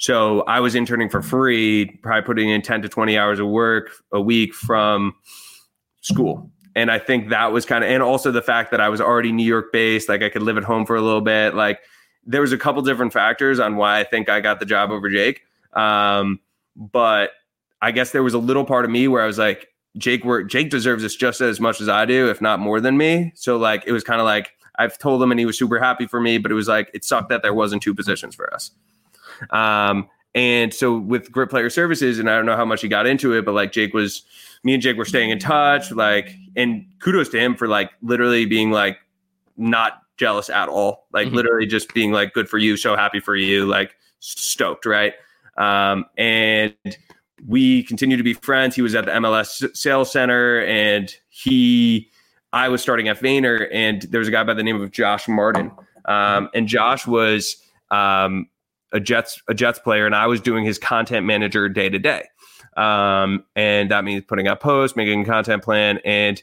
[0.00, 3.90] so I was interning for free, probably putting in 10 to 20 hours of work
[4.12, 5.14] a week from
[6.00, 6.50] school.
[6.74, 9.30] And I think that was kind of, and also the fact that I was already
[9.30, 11.54] New York based, like I could live at home for a little bit.
[11.54, 11.80] Like
[12.24, 15.10] there was a couple different factors on why I think I got the job over
[15.10, 15.42] Jake.
[15.74, 16.40] Um,
[16.74, 17.32] but
[17.82, 20.70] I guess there was a little part of me where I was like, Jake Jake
[20.70, 23.32] deserves this just as much as I do, if not more than me.
[23.34, 26.06] So like it was kind of like I've told him and he was super happy
[26.06, 28.70] for me, but it was like it sucked that there wasn't two positions for us.
[29.50, 33.06] Um, and so with Grit Player Services, and I don't know how much he got
[33.06, 34.22] into it, but like Jake was,
[34.62, 35.90] me and Jake were staying in touch.
[35.90, 38.98] Like, and kudos to him for like literally being like
[39.56, 41.06] not jealous at all.
[41.12, 41.36] Like mm-hmm.
[41.36, 45.14] literally just being like, good for you, so happy for you, like stoked, right?
[45.56, 46.74] Um, and
[47.46, 48.76] we continue to be friends.
[48.76, 52.10] He was at the MLS Sales Center, and he,
[52.52, 55.26] I was starting at Vayner, and there was a guy by the name of Josh
[55.26, 55.72] Martin,
[56.04, 57.56] um, and Josh was
[57.90, 58.48] um,
[58.92, 62.28] a Jets a Jets player, and I was doing his content manager day to day.
[62.76, 66.42] Um, and that means putting out posts, making a content plan, and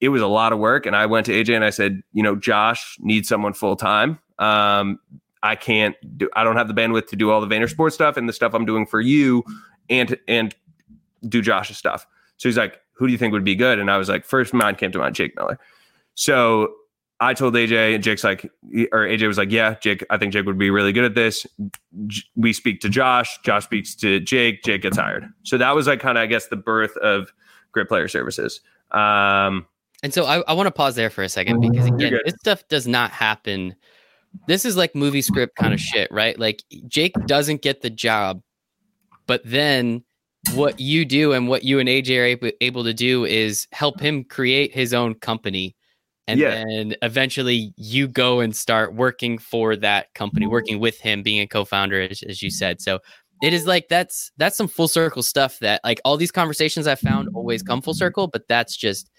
[0.00, 0.86] it was a lot of work.
[0.86, 4.18] And I went to AJ and I said, you know, Josh needs someone full time.
[4.38, 4.98] Um,
[5.42, 6.28] I can't do.
[6.34, 8.52] I don't have the bandwidth to do all the Vayner Sports stuff and the stuff
[8.54, 9.44] I'm doing for you,
[9.88, 10.54] and and
[11.28, 12.06] do Josh's stuff.
[12.36, 13.78] So he's like, who do you think would be good?
[13.78, 15.58] And I was like, first mind came to mind, Jake Miller.
[16.14, 16.74] So
[17.18, 18.44] I told AJ, and Jake's like,
[18.92, 21.46] or AJ was like, yeah, Jake, I think Jake would be really good at this.
[22.34, 25.26] We speak to Josh, Josh speaks to Jake, Jake gets hired.
[25.42, 27.32] So that was like kind of, I guess, the birth of
[27.72, 28.60] Grit Player Services.
[28.90, 29.66] Um,
[30.02, 32.68] and so I, I want to pause there for a second because again, this stuff
[32.68, 33.74] does not happen.
[34.46, 36.38] This is like movie script kind of shit, right?
[36.38, 38.42] Like Jake doesn't get the job,
[39.26, 40.04] but then
[40.54, 43.98] what you do and what you and AJ are able, able to do is help
[43.98, 45.74] him create his own company
[46.28, 46.64] and yeah.
[46.64, 51.46] then eventually you go and start working for that company working with him being a
[51.46, 52.98] co-founder as, as, you said so
[53.42, 56.94] it is like that's that's some full circle stuff that like all these conversations I
[56.94, 59.10] found always come full circle, but that's just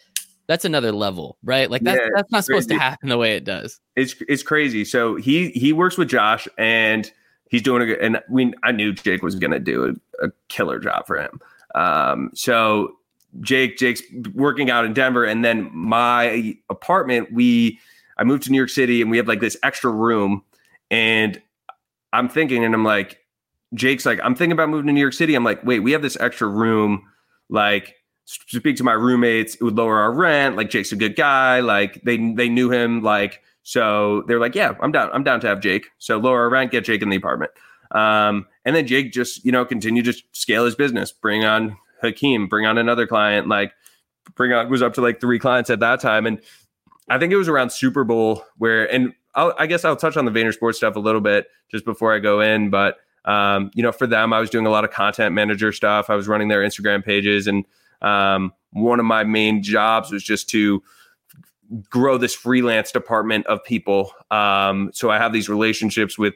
[0.48, 1.70] that's another level, right?
[1.70, 2.80] Like that's yeah, that's not supposed crazy.
[2.80, 3.80] to happen the way it does.
[3.96, 4.86] It's it's crazy.
[4.86, 7.12] So he he works with Josh and
[7.50, 10.80] he's doing a good and we I knew Jake was gonna do a, a killer
[10.80, 11.40] job for him.
[11.76, 12.94] Um so
[13.42, 14.02] Jake Jake's
[14.34, 17.80] working out in Denver and then my apartment we
[18.18, 20.44] I moved to New York City and we have like this extra room
[20.90, 21.42] and
[22.14, 23.20] I'm thinking and I'm like
[23.74, 25.36] Jake's like, I'm thinking about moving to New York City.
[25.36, 27.04] I'm like, wait, we have this extra room.
[27.50, 30.56] Like, speak to my roommates, it would lower our rent.
[30.56, 31.60] Like, Jake's a good guy.
[31.60, 33.02] Like, they they knew him.
[33.02, 35.10] Like, so they're like, yeah, I'm down.
[35.14, 35.88] I'm down to have Jake.
[35.98, 37.52] So lower our rent, get Jake in the apartment.
[37.92, 42.48] Um, and then Jake just, you know, continue to scale his business, bring on Hakeem,
[42.48, 43.74] bring on another client, like
[44.36, 46.26] bring on was up to like three clients at that time.
[46.26, 46.42] And
[47.10, 50.26] I think it was around Super Bowl where, and I'll, I guess I'll touch on
[50.26, 53.84] the Vayner Sports stuff a little bit just before I go in, but um, you
[53.84, 56.10] know, for them, I was doing a lot of content manager stuff.
[56.10, 57.66] I was running their Instagram pages, and
[58.02, 60.82] um, one of my main jobs was just to
[61.90, 64.14] grow this freelance department of people.
[64.32, 66.36] Um, so I have these relationships with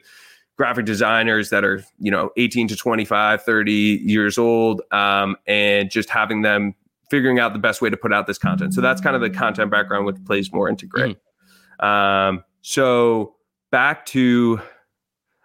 [0.56, 6.10] graphic designers that are, you know, 18 to 25, 30 years old, um, and just
[6.10, 6.74] having them
[7.10, 8.74] figuring out the best way to put out this content.
[8.74, 11.18] So that's kind of the content background, which plays more into grit.
[11.80, 11.86] Mm-hmm.
[11.86, 13.36] Um, so
[13.70, 14.60] back to,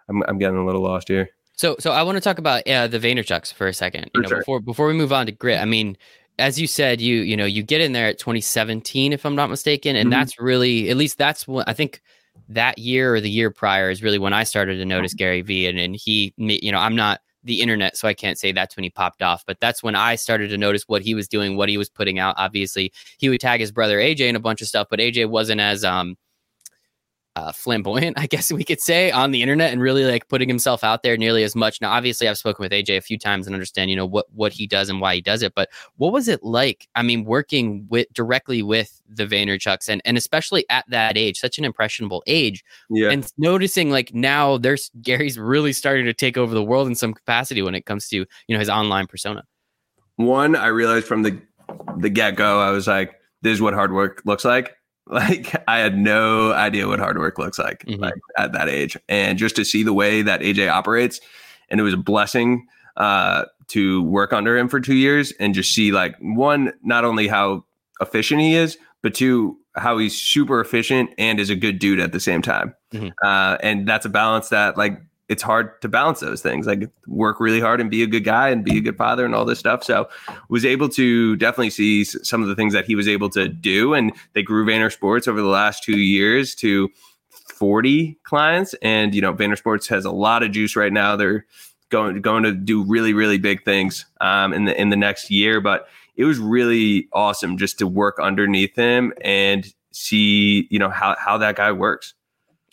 [0.08, 1.30] I'm, I'm getting a little lost here.
[1.58, 4.10] So, so I want to talk about uh, the Vaynerchuks for a second.
[4.14, 4.38] You know, sure.
[4.38, 5.60] before before we move on to grit.
[5.60, 5.96] I mean,
[6.38, 9.50] as you said, you you know you get in there at 2017, if I'm not
[9.50, 10.20] mistaken, and mm-hmm.
[10.20, 12.00] that's really at least that's what I think
[12.48, 15.66] that year or the year prior is really when I started to notice Gary Vee,
[15.66, 18.84] and and he, you know, I'm not the internet, so I can't say that's when
[18.84, 21.68] he popped off, but that's when I started to notice what he was doing, what
[21.68, 22.34] he was putting out.
[22.38, 25.60] Obviously, he would tag his brother AJ in a bunch of stuff, but AJ wasn't
[25.60, 26.16] as um
[27.36, 30.82] uh, flamboyant, I guess we could say, on the internet and really like putting himself
[30.82, 31.80] out there nearly as much.
[31.80, 34.52] Now, obviously, I've spoken with AJ a few times and understand, you know, what what
[34.52, 35.54] he does and why he does it.
[35.54, 36.88] But what was it like?
[36.94, 41.58] I mean, working with directly with the Vaynerchuks and and especially at that age, such
[41.58, 46.54] an impressionable age, yeah, and noticing like now there's Gary's really starting to take over
[46.54, 49.44] the world in some capacity when it comes to you know his online persona.
[50.16, 51.40] One, I realized from the
[51.98, 54.77] the get go, I was like, this is what hard work looks like
[55.10, 58.02] like I had no idea what hard work looks like, mm-hmm.
[58.02, 61.20] like at that age, and just to see the way that AJ operates,
[61.70, 62.66] and it was a blessing
[62.98, 67.26] uh, to work under him for two years and just see like one, not only
[67.26, 67.64] how
[68.00, 72.12] efficient he is, but two, how he's super efficient and is a good dude at
[72.12, 72.74] the same time.
[72.92, 73.08] Mm-hmm.
[73.22, 77.38] Uh, and that's a balance that like it's hard to balance those things like work
[77.38, 79.58] really hard and be a good guy and be a good father and all this
[79.58, 79.84] stuff.
[79.84, 80.08] So
[80.48, 83.94] was able to definitely see some of the things that he was able to do
[83.94, 86.88] and they grew Vayner Sports over the last two years to
[87.30, 88.74] 40 clients.
[88.80, 91.14] And you know Vayner Sports has a lot of juice right now.
[91.16, 91.44] They're
[91.90, 95.60] going going to do really really big things um, in the in the next year.
[95.60, 101.16] But it was really awesome just to work underneath him and see you know how
[101.18, 102.14] how that guy works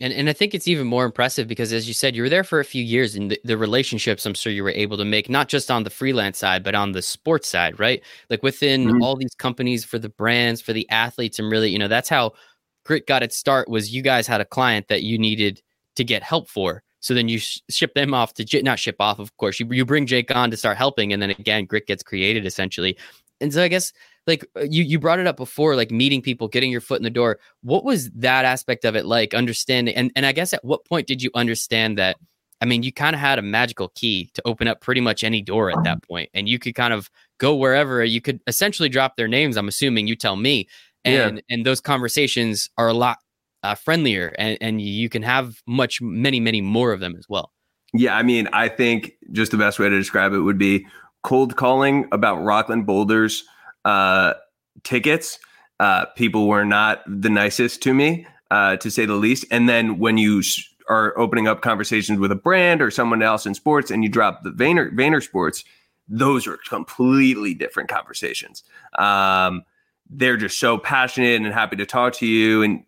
[0.02, 2.44] and and I think it's even more impressive because as you said, you were there
[2.44, 5.30] for a few years and the, the, relationships I'm sure you were able to make,
[5.30, 8.04] not just on the freelance side, but on the sports side, right?
[8.30, 9.02] Like within mm-hmm.
[9.02, 12.34] all these companies for the brands, for the athletes, and really, you know, that's how
[12.84, 15.62] Grit got its start was you guys had a client that you needed
[15.96, 16.84] to get help for.
[17.00, 19.60] So then you sh- ship them off to not ship off, of course.
[19.60, 22.98] You you bring Jake on to start helping, and then again, Grit gets created essentially.
[23.42, 23.94] And so I guess
[24.28, 27.04] like uh, you you brought it up before like meeting people getting your foot in
[27.04, 30.64] the door what was that aspect of it like understanding and and i guess at
[30.64, 32.18] what point did you understand that
[32.62, 35.42] i mean you kind of had a magical key to open up pretty much any
[35.42, 37.10] door at that point and you could kind of
[37.40, 40.68] go wherever you could essentially drop their names i'm assuming you tell me
[41.04, 41.56] and yeah.
[41.56, 43.20] and those conversations are a lot
[43.64, 47.52] uh, friendlier and and you can have much many many more of them as well
[47.94, 50.86] yeah i mean i think just the best way to describe it would be
[51.24, 53.44] cold calling about rockland boulders
[53.86, 54.34] uh,
[54.84, 55.40] tickets,
[55.80, 59.46] uh, people were not the nicest to me, uh, to say the least.
[59.52, 60.42] And then when you
[60.90, 64.44] are opening up conversations with a brand or someone else in sports, and you drop
[64.44, 65.64] the Vayner Vayner Sports,
[66.08, 68.64] those are completely different conversations.
[68.98, 69.64] Um,
[70.10, 72.84] they're just so passionate and happy to talk to you, and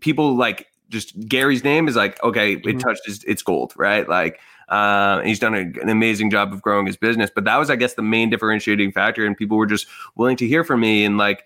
[0.00, 2.78] people like just Gary's name is like okay, it mm-hmm.
[2.78, 4.08] touched it's gold, right?
[4.08, 7.30] Like uh, he's done a, an amazing job of growing his business.
[7.34, 9.26] But that was, I guess, the main differentiating factor.
[9.26, 11.44] And people were just willing to hear from me and like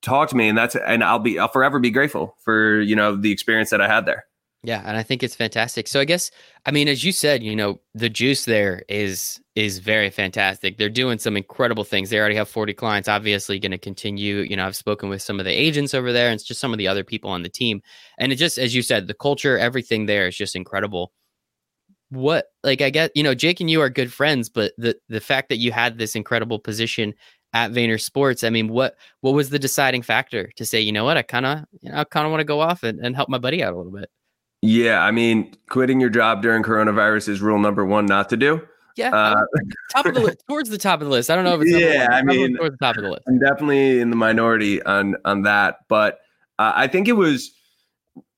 [0.00, 0.48] talk to me.
[0.48, 3.80] And that's, and I'll be, I'll forever be grateful for, you know, the experience that
[3.80, 4.26] I had there.
[4.64, 5.88] Yeah, and I think it's fantastic.
[5.88, 6.30] So I guess
[6.66, 10.78] I mean as you said, you know, the juice there is is very fantastic.
[10.78, 12.10] They're doing some incredible things.
[12.10, 14.36] They already have 40 clients, obviously going to continue.
[14.38, 16.78] You know, I've spoken with some of the agents over there and just some of
[16.78, 17.82] the other people on the team.
[18.18, 21.12] And it just as you said, the culture, everything there is just incredible
[22.12, 25.20] what like I get you know Jake and you are good friends, but the the
[25.20, 27.14] fact that you had this incredible position
[27.54, 31.04] at Vayner Sports, I mean, what what was the deciding factor to say, you know
[31.04, 33.16] what, I kind of you know I kind of want to go off and, and
[33.16, 34.10] help my buddy out a little bit.
[34.60, 38.62] Yeah, I mean, quitting your job during coronavirus is rule number one not to do.
[38.96, 39.40] Yeah, uh,
[39.92, 41.30] top of the list, towards the top of the list.
[41.30, 42.08] I don't know if it's yeah.
[42.12, 43.22] I mean, towards the top of the list.
[43.26, 46.20] I'm definitely in the minority on on that, but
[46.58, 47.52] uh, I think it was,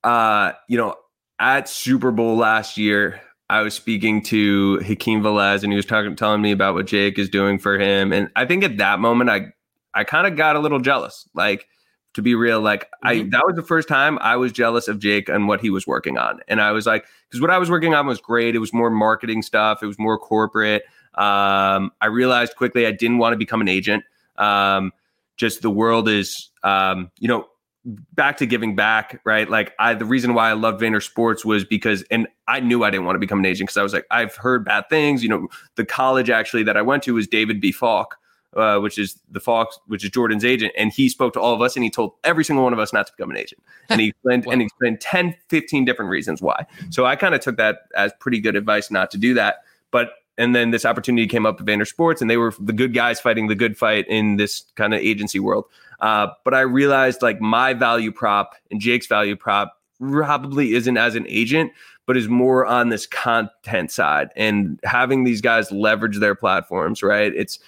[0.02, 0.94] uh, you know,
[1.38, 3.20] at Super Bowl last year,
[3.50, 7.18] I was speaking to Hakeem Velez and he was talking, telling me about what Jake
[7.18, 8.12] is doing for him.
[8.12, 9.52] And I think at that moment, I,
[9.92, 11.28] I kind of got a little jealous.
[11.34, 11.66] Like,
[12.14, 13.08] to be real, like mm-hmm.
[13.08, 15.86] I, that was the first time I was jealous of Jake and what he was
[15.86, 16.40] working on.
[16.48, 18.54] And I was like, because what I was working on was great.
[18.54, 19.82] It was more marketing stuff.
[19.82, 20.84] It was more corporate.
[21.16, 24.04] Um, I realized quickly I didn't want to become an agent.
[24.36, 24.92] Um,
[25.36, 27.48] just the world is, um, you know,
[27.84, 29.48] back to giving back, right?
[29.48, 32.90] Like I, the reason why I loved Vayner Sports was because, and I knew I
[32.90, 35.22] didn't want to become an agent because I was like, I've heard bad things.
[35.22, 37.72] You know, the college actually that I went to was David B.
[37.72, 38.16] Falk,
[38.56, 41.60] uh, which is the Falk, which is Jordan's agent, and he spoke to all of
[41.60, 43.62] us and he told every single one of us not to become an agent.
[43.90, 44.52] And he explained, wow.
[44.52, 46.66] and he explained 10, 15 different reasons why.
[46.88, 49.56] So I kind of took that as pretty good advice not to do that.
[49.90, 52.94] But and then this opportunity came up at Vayner Sports, and they were the good
[52.94, 55.66] guys fighting the good fight in this kind of agency world.
[56.00, 61.14] Uh, but I realized like my value prop and Jake's value prop probably isn't as
[61.14, 61.72] an agent,
[62.06, 67.32] but is more on this content side and having these guys leverage their platforms, right?
[67.34, 67.58] It's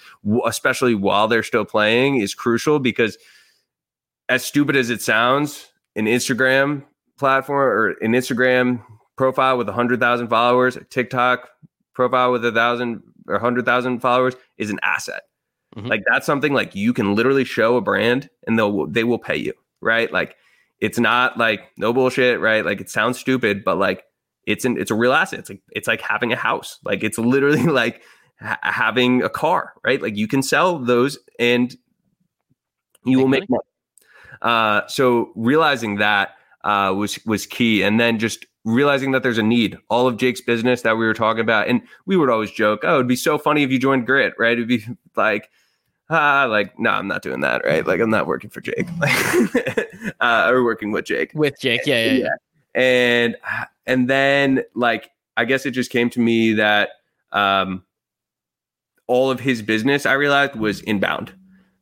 [0.47, 3.17] especially while they're still playing is crucial because
[4.29, 6.85] as stupid as it sounds, an Instagram
[7.17, 8.83] platform or an Instagram
[9.17, 11.49] profile with 100,000 followers, TikTok
[11.95, 15.23] profile with a thousand or 100,000 followers is an asset.
[15.77, 15.89] Mm-hmm.
[15.89, 19.37] Like that's something like you can literally show a brand and they'll they will pay
[19.37, 20.11] you, right?
[20.11, 20.37] Like
[20.81, 22.65] it's not like no bullshit, right?
[22.65, 24.05] Like it sounds stupid, but like
[24.47, 25.41] it's an it's a real asset.
[25.41, 26.79] It's like it's like having a house.
[26.85, 28.03] Like it's literally like
[28.41, 30.01] ha- having a car, right?
[30.01, 31.75] Like you can sell those and
[33.05, 33.63] you make will make money.
[34.43, 36.31] Uh, so realizing that
[36.65, 39.79] uh, was was key, and then just realizing that there's a need.
[39.89, 42.97] All of Jake's business that we were talking about, and we would always joke, "Oh,
[42.97, 44.85] it'd be so funny if you joined Grit, right?" It'd be
[45.17, 45.49] like
[46.11, 47.87] ah, like, no, I'm not doing that, right?
[47.87, 51.33] Like, I'm not working for Jake, like, uh, or working with Jake.
[51.35, 52.35] With Jake, yeah, yeah, yeah, yeah.
[52.75, 53.37] And
[53.87, 56.91] and then like, I guess it just came to me that
[57.33, 57.85] um,
[59.07, 61.33] all of his business, I realized, was inbound.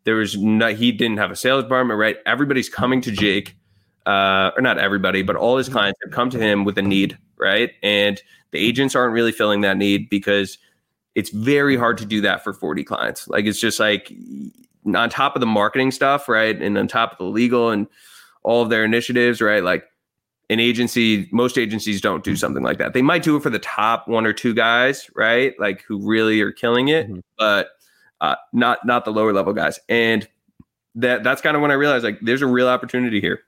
[0.04, 2.18] There was no, he didn't have a sales department, right?
[2.26, 3.56] Everybody's coming to Jake,
[4.06, 7.16] uh, or not everybody, but all his clients have come to him with a need,
[7.38, 7.70] right?
[7.82, 8.20] And
[8.50, 10.58] the agents aren't really filling that need because
[11.14, 13.28] it's very hard to do that for 40 clients.
[13.28, 14.12] Like it's just like
[14.94, 16.60] on top of the marketing stuff, right?
[16.60, 17.86] And on top of the legal and
[18.42, 19.62] all of their initiatives, right?
[19.62, 19.84] Like
[20.50, 22.92] an agency, most agencies don't do something like that.
[22.92, 25.58] They might do it for the top one or two guys, right?
[25.58, 27.20] Like who really are killing it, mm-hmm.
[27.38, 27.68] but
[28.20, 29.78] uh, not not the lower level guys.
[29.88, 30.28] And
[30.96, 33.40] that that's kind of when I realized like there's a real opportunity here.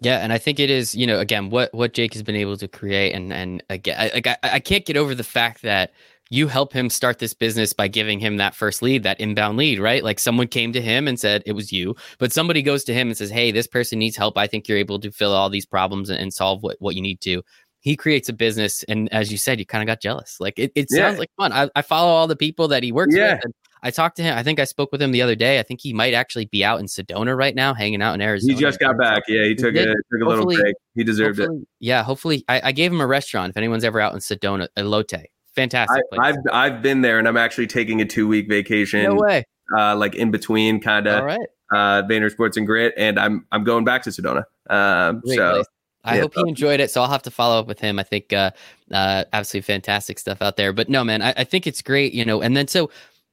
[0.00, 2.56] Yeah, and I think it is, you know, again, what what Jake has been able
[2.58, 5.92] to create, and and again, I, I, I can't get over the fact that
[6.30, 9.78] you help him start this business by giving him that first lead, that inbound lead,
[9.78, 10.02] right?
[10.02, 13.08] Like someone came to him and said it was you, but somebody goes to him
[13.08, 14.38] and says, Hey, this person needs help.
[14.38, 17.02] I think you're able to fill all these problems and, and solve what, what you
[17.02, 17.42] need to.
[17.80, 18.82] He creates a business.
[18.84, 20.38] And as you said, you kind of got jealous.
[20.40, 21.18] Like it, it sounds yeah.
[21.18, 21.52] like fun.
[21.52, 23.34] I, I, follow all the people that he works yeah.
[23.34, 23.44] with.
[23.44, 24.38] And I talked to him.
[24.38, 25.58] I think I spoke with him the other day.
[25.58, 28.54] I think he might actually be out in Sedona right now, hanging out in Arizona.
[28.54, 29.24] He just got back.
[29.28, 30.74] Yeah, he took, he a, took a little break.
[30.94, 31.50] He deserved it.
[31.80, 32.42] Yeah, hopefully.
[32.48, 33.50] I, I, gave him a restaurant.
[33.50, 36.02] If anyone's ever out in Sedona, Elote fantastic.
[36.18, 39.02] I, have I've been there, and I'm actually taking a two week vacation.
[39.04, 39.44] No way.
[39.76, 41.20] Uh, like in between, kind of.
[41.20, 41.48] All right.
[41.72, 44.44] Uh, Vayner Sports and Grit, and I'm I'm going back to Sedona.
[44.68, 45.54] Um, so.
[45.54, 45.66] Place.
[46.06, 46.20] I yeah.
[46.20, 46.90] hope he enjoyed it.
[46.90, 47.98] So I'll have to follow up with him.
[47.98, 48.50] I think uh,
[48.92, 50.72] uh, absolutely fantastic stuff out there.
[50.74, 52.12] But no, man, I, I think it's great.
[52.12, 52.90] You know, and then so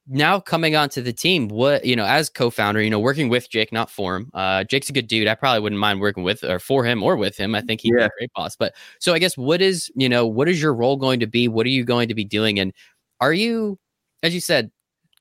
[0.07, 3.71] now coming onto the team, what you know, as co-founder, you know, working with Jake,
[3.71, 4.31] not for him.
[4.33, 5.27] Uh, Jake's a good dude.
[5.27, 7.55] I probably wouldn't mind working with or for him or with him.
[7.55, 8.05] I think he's yeah.
[8.05, 8.55] a great boss.
[8.55, 11.47] But so I guess what is you know what is your role going to be?
[11.47, 12.59] What are you going to be doing?
[12.59, 12.73] And
[13.19, 13.77] are you,
[14.23, 14.71] as you said,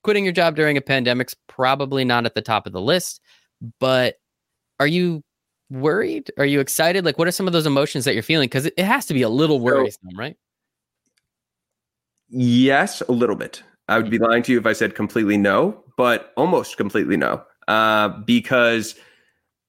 [0.03, 3.20] quitting your job during a pandemic's probably not at the top of the list,
[3.78, 4.16] but
[4.78, 5.22] are you
[5.70, 6.31] worried?
[6.39, 7.05] Are you excited?
[7.05, 8.47] Like, what are some of those emotions that you're feeling?
[8.47, 10.37] Because it, it has to be a little worrisome, so, right?
[12.31, 13.62] Yes, a little bit.
[13.91, 17.43] I would be lying to you if I said completely no, but almost completely no,
[17.66, 18.95] uh, because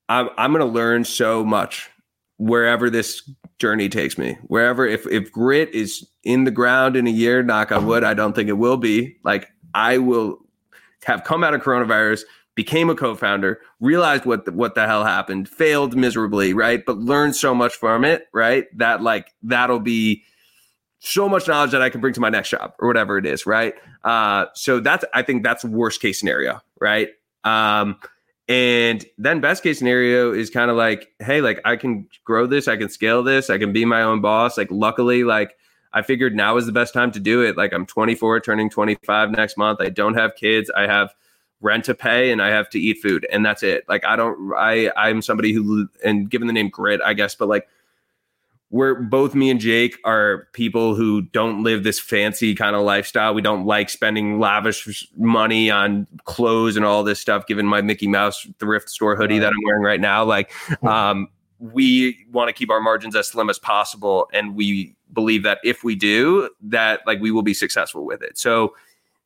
[0.09, 1.89] I'm I'm going to learn so much
[2.37, 4.37] wherever this journey takes me.
[4.43, 8.13] Wherever if if grit is in the ground in a year, knock on wood, I
[8.13, 9.17] don't think it will be.
[9.23, 10.37] Like I will
[11.05, 12.21] have come out of coronavirus,
[12.53, 16.85] became a co-founder, realized what the, what the hell happened, failed miserably, right?
[16.85, 18.65] But learned so much from it, right?
[18.77, 20.23] That like that'll be
[21.03, 23.47] so much knowledge that I can bring to my next job or whatever it is,
[23.47, 23.73] right?
[24.03, 27.09] Uh, so that's I think that's worst case scenario, right?
[27.43, 27.97] Um,
[28.47, 32.67] and then best case scenario is kind of like, hey, like I can grow this,
[32.67, 34.59] I can scale this, I can be my own boss.
[34.59, 35.57] Like luckily, like
[35.91, 37.57] I figured now is the best time to do it.
[37.57, 39.81] Like I'm 24, turning 25 next month.
[39.81, 40.69] I don't have kids.
[40.75, 41.15] I have
[41.61, 43.85] rent to pay and I have to eat food and that's it.
[43.89, 47.47] Like I don't I I'm somebody who and given the name grit, I guess, but
[47.47, 47.67] like
[48.71, 53.33] we're both me and Jake are people who don't live this fancy kind of lifestyle.
[53.33, 57.45] We don't like spending lavish money on clothes and all this stuff.
[57.45, 60.53] Given my Mickey Mouse thrift store hoodie that I'm wearing right now, like
[60.83, 61.27] um,
[61.59, 65.83] we want to keep our margins as slim as possible, and we believe that if
[65.83, 68.37] we do that, like we will be successful with it.
[68.37, 68.73] So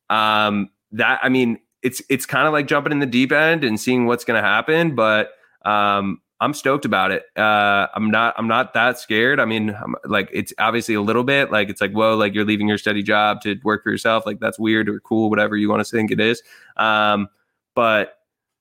[0.09, 3.79] um, that I mean, it's it's kind of like jumping in the deep end and
[3.79, 5.33] seeing what's going to happen, but
[5.65, 7.23] um, I'm stoked about it.
[7.37, 8.35] Uh, I'm not.
[8.37, 9.39] I'm not that scared.
[9.39, 12.45] I mean, I'm, like it's obviously a little bit like it's like whoa, like you're
[12.45, 14.25] leaving your steady job to work for yourself.
[14.25, 16.43] Like that's weird or cool, whatever you want to think it is.
[16.75, 17.29] Um,
[17.73, 18.17] but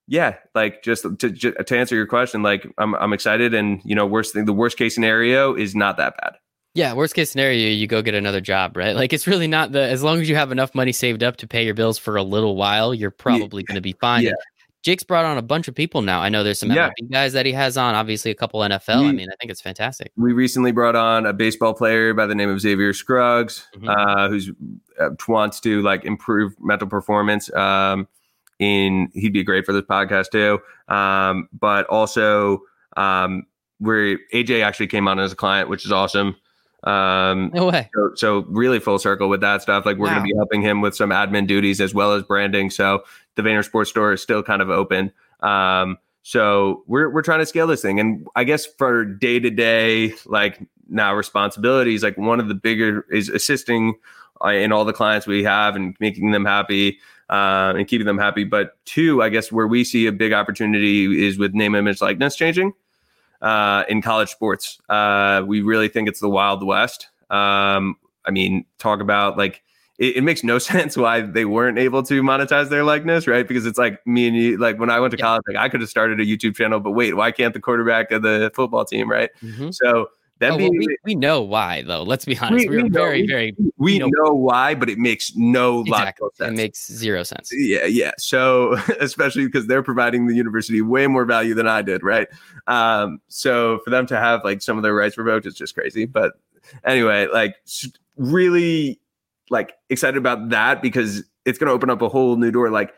[0.07, 4.05] yeah, like just to, to answer your question, like I'm I'm excited, and you know,
[4.05, 6.35] worst thing, the worst case scenario is not that bad.
[6.75, 8.95] Yeah, worst case scenario, you go get another job, right?
[8.95, 11.47] Like it's really not the as long as you have enough money saved up to
[11.47, 13.67] pay your bills for a little while, you're probably yeah.
[13.67, 14.23] going to be fine.
[14.23, 14.33] Yeah.
[14.85, 16.21] Jake's brought on a bunch of people now.
[16.21, 16.89] I know there's some yeah.
[16.89, 19.01] MLB guys that he has on, obviously a couple NFL.
[19.01, 20.11] We, I mean, I think it's fantastic.
[20.15, 23.89] We recently brought on a baseball player by the name of Xavier Scruggs, mm-hmm.
[23.89, 24.51] uh, who's
[24.99, 27.51] uh, wants to like improve mental performance.
[27.55, 28.07] Um,
[28.59, 30.59] in he'd be great for this podcast too.
[30.93, 32.61] Um, but also,
[32.95, 33.47] um,
[33.79, 36.35] where AJ actually came on as a client, which is awesome.
[36.85, 37.89] Um, no way.
[37.95, 39.85] So, so, really full circle with that stuff.
[39.85, 40.19] Like we're wow.
[40.19, 42.69] going to be helping him with some admin duties as well as branding.
[42.69, 43.03] So
[43.35, 45.11] the Vayner Sports Store is still kind of open.
[45.39, 49.49] Um, so we're we're trying to scale this thing, and I guess for day to
[49.49, 53.95] day like now responsibilities, like one of the bigger is assisting
[54.43, 58.17] uh, in all the clients we have and making them happy uh, and keeping them
[58.17, 58.43] happy.
[58.43, 62.35] But two, I guess where we see a big opportunity is with name, image, likeness
[62.35, 62.73] changing
[63.41, 64.79] uh, in college sports.
[64.89, 67.07] Uh, we really think it's the Wild West.
[67.29, 69.61] Um, I mean, talk about like
[69.97, 73.47] it, it, makes no sense why they weren't able to monetize their likeness, right?
[73.47, 75.81] Because it's like me and you, like when I went to college, like I could
[75.81, 79.09] have started a YouTube channel, but wait, why can't the quarterback of the football team,
[79.09, 79.29] right?
[79.41, 79.69] Mm-hmm.
[79.71, 80.09] So
[80.39, 82.03] then oh, well, we, we know why though.
[82.03, 82.67] Let's be honest.
[82.67, 86.27] We, we, we very, know, very we know, know, why, but it makes no exactly.
[86.35, 86.51] sense.
[86.51, 87.51] It makes zero sense.
[87.53, 88.11] Yeah, yeah.
[88.17, 92.27] So especially because they're providing the university way more value than I did, right?
[92.67, 96.05] Um, so for them to have like some of their rights revoked is just crazy.
[96.05, 96.33] But
[96.83, 97.55] anyway, like
[98.17, 98.99] really
[99.49, 102.69] like excited about that because it's going to open up a whole new door.
[102.69, 102.93] Like,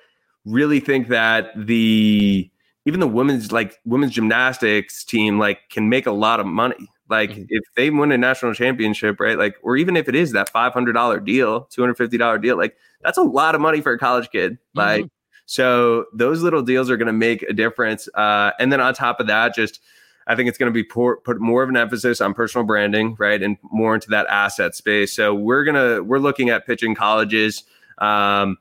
[0.46, 2.50] really think that the
[2.86, 6.90] even the women's like women's gymnastics team like can make a lot of money.
[7.10, 7.44] Like mm-hmm.
[7.50, 9.38] if they win a national championship, right?
[9.38, 12.38] Like, or even if it is that five hundred dollar deal, two hundred fifty dollar
[12.38, 14.54] deal, like that's a lot of money for a college kid.
[14.54, 14.80] Mm-hmm.
[14.80, 15.06] Like,
[15.46, 18.10] so those little deals are going to make a difference.
[18.14, 19.80] Uh, and then on top of that, just
[20.28, 23.16] I think it's going to be pour, put more of an emphasis on personal branding,
[23.18, 25.14] right, and more into that asset space.
[25.14, 27.64] So we're gonna we're looking at pitching colleges
[28.00, 28.58] um,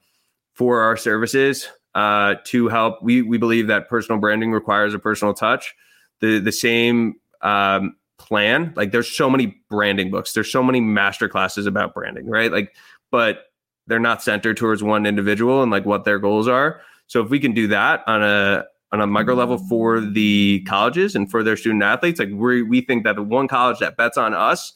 [0.53, 3.03] for our services uh, to help.
[3.03, 5.75] We we believe that personal branding requires a personal touch.
[6.21, 8.73] The the same um, plan.
[8.77, 10.33] Like there's so many branding books.
[10.33, 12.51] There's so many master classes about branding, right?
[12.51, 12.75] Like,
[13.11, 13.47] but
[13.87, 16.81] they're not centered towards one individual and like what their goals are.
[17.07, 21.15] So if we can do that on a on a micro level for the colleges
[21.15, 22.19] and for their student athletes.
[22.19, 24.73] Like we we think that the one college that bets on us,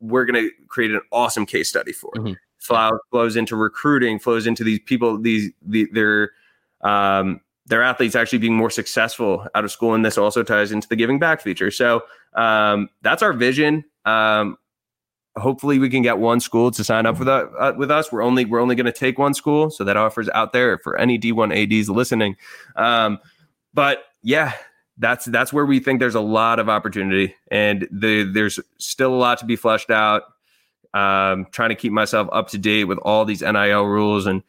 [0.00, 2.12] we're going to create an awesome case study for.
[2.12, 2.32] Mm-hmm.
[2.58, 6.32] Flow, flows into recruiting, flows into these people, these the, their
[6.82, 10.88] um, their athletes actually being more successful out of school, and this also ties into
[10.88, 11.70] the giving back feature.
[11.70, 12.02] So
[12.34, 13.84] um, that's our vision.
[14.04, 14.56] Um,
[15.36, 18.10] hopefully, we can get one school to sign up for that uh, with us.
[18.10, 20.96] We're only we're only going to take one school, so that offers out there for
[20.98, 22.36] any D1 ads listening.
[22.76, 23.18] Um,
[23.74, 24.54] but yeah,
[24.96, 29.16] that's that's where we think there's a lot of opportunity, and the, there's still a
[29.16, 30.22] lot to be fleshed out.
[30.94, 34.42] Um, trying to keep myself up to date with all these NIL rules and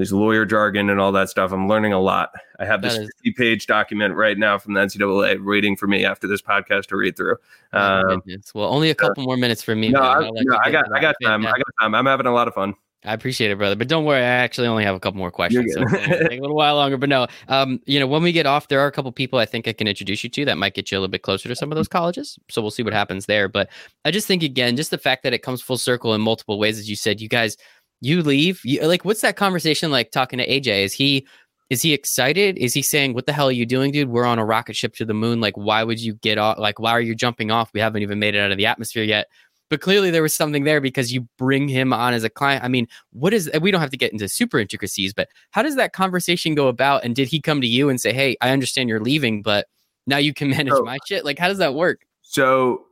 [0.00, 1.52] there's lawyer jargon and all that stuff.
[1.52, 2.32] I'm learning a lot.
[2.58, 6.26] I have this 50 page document right now from the NCAA waiting for me after
[6.26, 7.36] this podcast to read through.
[7.74, 8.22] Um,
[8.54, 9.90] well, only a couple uh, more minutes for me.
[9.90, 11.46] No, I, no I got, I got time.
[11.46, 11.94] I got time.
[11.94, 12.76] I'm having a lot of fun.
[13.04, 13.76] I appreciate it, brother.
[13.76, 15.72] But don't worry, I actually only have a couple more questions.
[15.72, 16.98] So take a little while longer.
[16.98, 19.46] But no, um, you know, when we get off, there are a couple people I
[19.46, 21.56] think I can introduce you to that might get you a little bit closer to
[21.56, 22.38] some of those colleges.
[22.50, 23.48] So we'll see what happens there.
[23.48, 23.70] But
[24.04, 26.78] I just think again, just the fact that it comes full circle in multiple ways,
[26.78, 27.56] as you said, you guys,
[28.00, 28.60] you leave.
[28.64, 30.84] You, like, what's that conversation like talking to AJ?
[30.84, 31.26] Is he
[31.68, 32.58] is he excited?
[32.58, 34.08] Is he saying, "What the hell are you doing, dude?
[34.08, 35.40] We're on a rocket ship to the moon.
[35.40, 36.58] Like, why would you get off?
[36.58, 37.70] Like, why are you jumping off?
[37.72, 39.26] We haven't even made it out of the atmosphere yet."
[39.70, 42.62] but clearly there was something there because you bring him on as a client.
[42.62, 45.76] I mean, what is we don't have to get into super intricacies, but how does
[45.76, 47.04] that conversation go about?
[47.04, 49.68] And did he come to you and say, "Hey, I understand you're leaving, but
[50.06, 51.24] now you can manage so, my shit"?
[51.24, 52.04] Like, how does that work?
[52.20, 52.84] So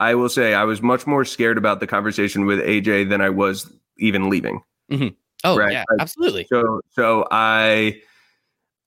[0.00, 3.30] I will say I was much more scared about the conversation with AJ than I
[3.30, 4.62] was even leaving.
[4.90, 5.08] Mm-hmm.
[5.44, 5.72] Oh right?
[5.72, 6.46] yeah, absolutely.
[6.48, 8.00] So so I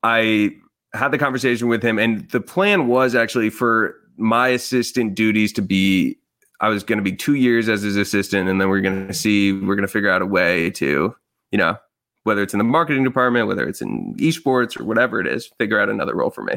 [0.03, 0.51] I
[0.93, 5.61] had the conversation with him, and the plan was actually for my assistant duties to
[5.61, 6.17] be
[6.59, 9.13] I was going to be two years as his assistant, and then we're going to
[9.13, 11.15] see we're going to figure out a way to
[11.51, 11.77] you know
[12.23, 15.79] whether it's in the marketing department, whether it's in esports or whatever it is, figure
[15.79, 16.55] out another role for me.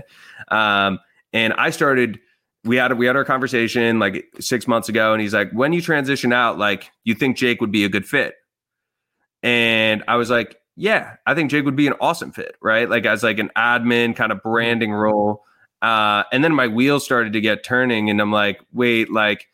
[0.49, 0.99] Um,
[1.33, 2.19] and I started.
[2.65, 5.81] We had we had our conversation like six months ago, and he's like, "When you
[5.81, 8.35] transition out, like, you think Jake would be a good fit?"
[9.43, 12.89] And I was like, yeah, I think Jake would be an awesome fit, right?
[12.89, 15.45] Like as like an admin kind of branding role.
[15.83, 19.49] Uh, and then my wheels started to get turning, and I'm like, wait, like,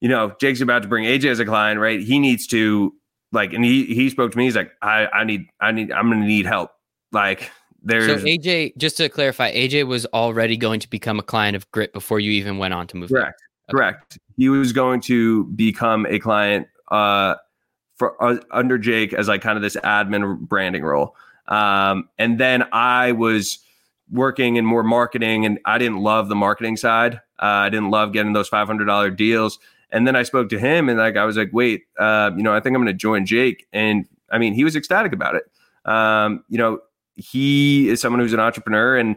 [0.00, 2.00] you know, Jake's about to bring AJ as a client, right?
[2.00, 2.94] He needs to
[3.30, 4.44] like, and he he spoke to me.
[4.44, 6.70] He's like, I I need I need I'm gonna need help.
[7.12, 7.50] Like,
[7.82, 8.76] there's so AJ.
[8.78, 12.32] Just to clarify, AJ was already going to become a client of Grit before you
[12.32, 13.10] even went on to move.
[13.10, 13.42] Correct.
[13.68, 13.76] Okay.
[13.76, 14.18] Correct.
[14.36, 16.68] He was going to become a client.
[16.90, 17.34] Uh,
[17.96, 21.16] for uh, under Jake as like kind of this admin branding role.
[21.48, 23.58] Um, and then I was
[24.10, 27.14] working in more marketing, and I didn't love the marketing side.
[27.40, 29.58] Uh, I didn't love getting those five hundred dollar deals.
[29.90, 32.52] And then I spoke to him, and like I was like, wait, uh, you know,
[32.52, 33.66] I think I'm going to join Jake.
[33.72, 35.44] And I mean, he was ecstatic about it.
[35.84, 36.80] Um, you know,
[37.14, 39.16] he is someone who's an entrepreneur, and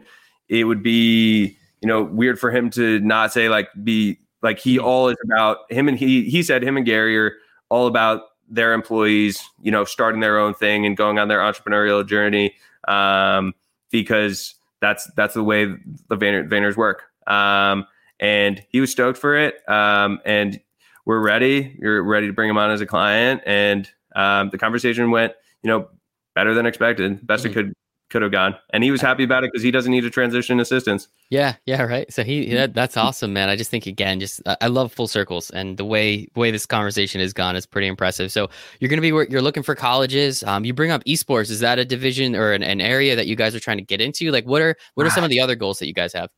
[0.49, 4.79] it would be you know weird for him to not say like be like he
[4.79, 7.33] all is about him and he he said him and Gary are
[7.69, 12.07] all about their employees, you know, starting their own thing and going on their entrepreneurial
[12.07, 12.55] journey,
[12.87, 13.53] um,
[13.91, 17.03] because that's that's the way the Vayner, Vayners work.
[17.27, 17.85] Um,
[18.19, 19.67] and he was stoked for it.
[19.69, 20.59] Um, and
[21.05, 21.75] we're ready.
[21.79, 23.41] You're ready to bring him on as a client.
[23.45, 25.89] And um, the conversation went, you know,
[26.35, 27.51] better than expected, best mm-hmm.
[27.51, 27.73] it could
[28.09, 28.55] could have gone.
[28.71, 31.07] And he was happy about it because he doesn't need a transition assistance.
[31.29, 32.11] Yeah, yeah, right.
[32.11, 33.49] So he that, that's awesome, man.
[33.49, 37.19] I just think again, just I love full circles and the way way this conversation
[37.21, 38.31] has gone is pretty impressive.
[38.31, 38.49] So
[38.79, 40.43] you're gonna be you're looking for colleges.
[40.43, 41.49] Um, you bring up esports.
[41.49, 43.99] Is that a division or an, an area that you guys are trying to get
[43.99, 44.31] into?
[44.31, 46.29] Like, what are what are some of the other goals that you guys have?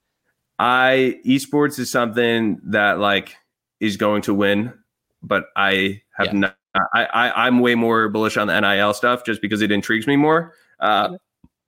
[0.57, 3.35] I esports is something that like
[3.79, 4.73] is going to win,
[5.21, 6.33] but I have yeah.
[6.33, 6.55] not.
[6.93, 10.15] I, I I'm way more bullish on the NIL stuff just because it intrigues me
[10.15, 10.53] more.
[10.79, 11.17] Uh,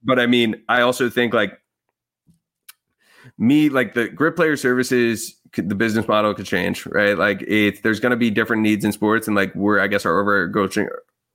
[0.04, 1.60] but I mean, I also think like
[3.38, 7.18] me, like the grit player services, the business model could change, right?
[7.18, 10.06] Like if there's going to be different needs in sports, and like we're, I guess,
[10.06, 10.88] our overarching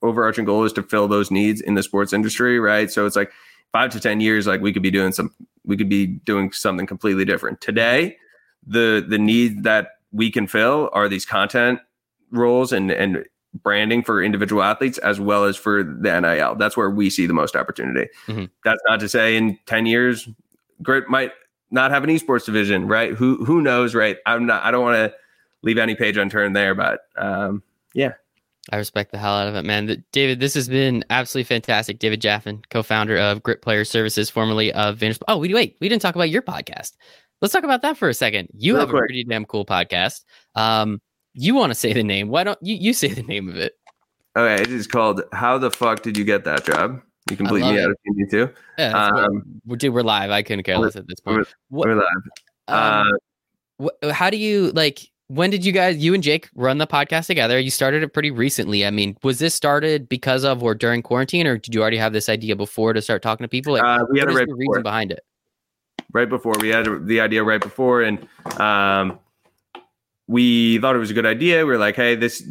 [0.03, 2.91] overarching goal is to fill those needs in the sports industry, right?
[2.91, 3.33] So it's like
[3.73, 6.87] five to ten years, like we could be doing some, we could be doing something
[6.87, 7.61] completely different.
[7.61, 8.17] Today,
[8.67, 11.81] the the need that we can fill are these content
[12.31, 13.25] roles and and
[13.63, 16.55] branding for individual athletes as well as for the NIL.
[16.57, 18.09] That's where we see the most opportunity.
[18.27, 18.45] Mm-hmm.
[18.65, 20.29] That's not to say in 10 years,
[20.83, 21.33] Grit might
[21.71, 23.13] not have an esports division, right?
[23.13, 24.19] Who who knows, right?
[24.27, 25.15] I'm not I don't want to
[25.63, 27.63] leave any page unturned there, but um,
[27.95, 28.13] yeah.
[28.73, 30.05] I respect the hell out of it, man.
[30.11, 32.01] David, this has been absolutely fantastic.
[32.01, 35.21] David Jaffin, co-founder of Grit Player Services, formerly of Venus.
[35.29, 36.95] Oh, wait, wait, we didn't talk about your podcast.
[37.41, 38.49] Let's talk about that for a second.
[38.53, 38.99] You Real have quick.
[38.99, 40.25] a pretty damn cool podcast.
[40.57, 41.01] Um,
[41.37, 42.29] you want to say the name?
[42.29, 43.77] Why don't you you say the name of it?
[44.37, 47.63] Okay, it is called "How the fuck did you get that job?" You can bleep
[47.63, 47.85] me it.
[47.85, 48.53] out if you need to.
[48.79, 50.31] Yeah, um, we're, dude, we're live.
[50.31, 51.47] I couldn't care less at this point.
[51.71, 52.23] We're, we're live.
[52.69, 55.11] Um, uh, how do you like?
[55.29, 57.59] When did you guys, you and Jake, run the podcast together?
[57.59, 58.87] You started it pretty recently.
[58.87, 62.13] I mean, was this started because of or during quarantine, or did you already have
[62.13, 63.73] this idea before to start talking to people?
[63.73, 65.25] Like, uh, we had a right reason behind it?
[66.13, 68.21] Right before we had the idea right before, and
[68.61, 69.19] um,
[70.29, 71.59] we thought it was a good idea.
[71.59, 72.47] We were like, hey, this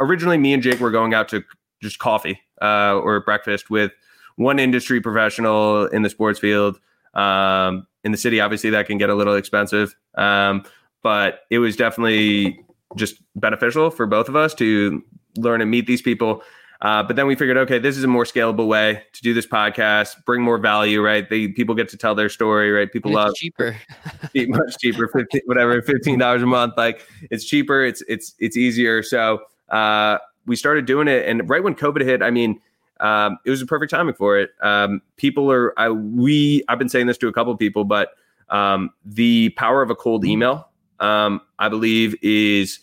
[0.00, 1.42] originally me and Jake were going out to
[1.82, 3.92] just coffee uh, or breakfast with
[4.36, 6.78] one industry professional in the sports field.
[7.14, 10.64] Um, in the city, obviously, that can get a little expensive, um,
[11.02, 12.60] but it was definitely
[12.94, 15.02] just beneficial for both of us to
[15.36, 16.42] learn and meet these people.
[16.80, 19.46] Uh, but then we figured, okay, this is a more scalable way to do this
[19.46, 21.28] podcast, bring more value, right?
[21.28, 22.90] They people get to tell their story, right?
[22.90, 23.76] People love cheaper,
[24.34, 26.74] much cheaper, 15, whatever, fifteen dollars a month.
[26.76, 29.02] Like it's cheaper, it's it's it's easier.
[29.02, 32.60] So uh, we started doing it, and right when COVID hit, I mean,
[33.00, 34.50] um, it was a perfect timing for it.
[34.60, 38.10] Um, people are, I we, I've been saying this to a couple of people, but
[38.48, 40.68] um, the power of a cold email,
[41.00, 42.80] um, I believe, is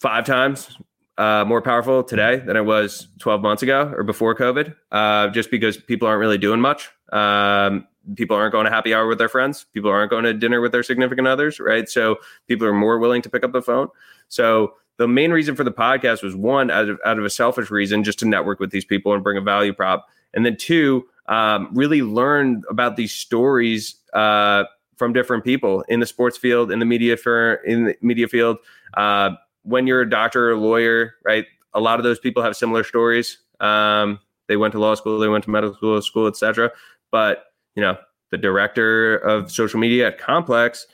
[0.00, 0.76] five times
[1.18, 5.50] uh, more powerful today than it was 12 months ago or before COVID, uh, just
[5.50, 6.88] because people aren't really doing much.
[7.12, 9.66] Um, people aren't going to happy hour with their friends.
[9.74, 11.88] People aren't going to dinner with their significant others, right?
[11.88, 12.16] So
[12.46, 13.88] people are more willing to pick up the phone.
[14.28, 17.70] So the main reason for the podcast was one out of out of a selfish
[17.70, 21.06] reason, just to network with these people and bring a value prop, and then two,
[21.26, 24.64] um, really learn about these stories uh,
[24.96, 28.58] from different people in the sports field, in the media for in the media field.
[28.94, 29.30] Uh,
[29.68, 31.46] when you're a doctor or a lawyer, right?
[31.74, 33.38] A lot of those people have similar stories.
[33.60, 36.70] Um, they went to law school, they went to medical school, school, etc.
[37.12, 37.44] But
[37.74, 37.98] you know,
[38.30, 40.86] the director of social media at Complex,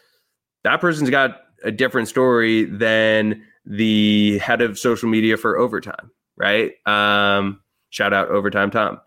[0.64, 6.72] that person's got a different story than the head of social media for Overtime, right?
[6.86, 7.60] Um,
[7.90, 9.00] shout out Overtime Tom.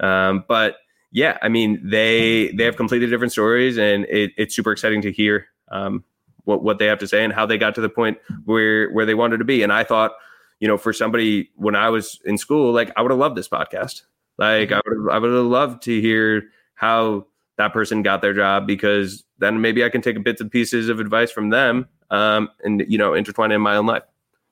[0.00, 0.76] Um, but
[1.12, 5.12] yeah, I mean they they have completely different stories, and it, it's super exciting to
[5.12, 6.04] hear um,
[6.44, 9.06] what what they have to say and how they got to the point where where
[9.06, 9.62] they wanted to be.
[9.62, 10.12] And I thought,
[10.58, 13.48] you know, for somebody when I was in school, like I would have loved this
[13.48, 14.02] podcast.
[14.38, 17.26] Like I would I would have loved to hear how
[17.58, 20.98] that person got their job because then maybe I can take bits and pieces of
[20.98, 24.02] advice from them um, and you know intertwine it in my own life.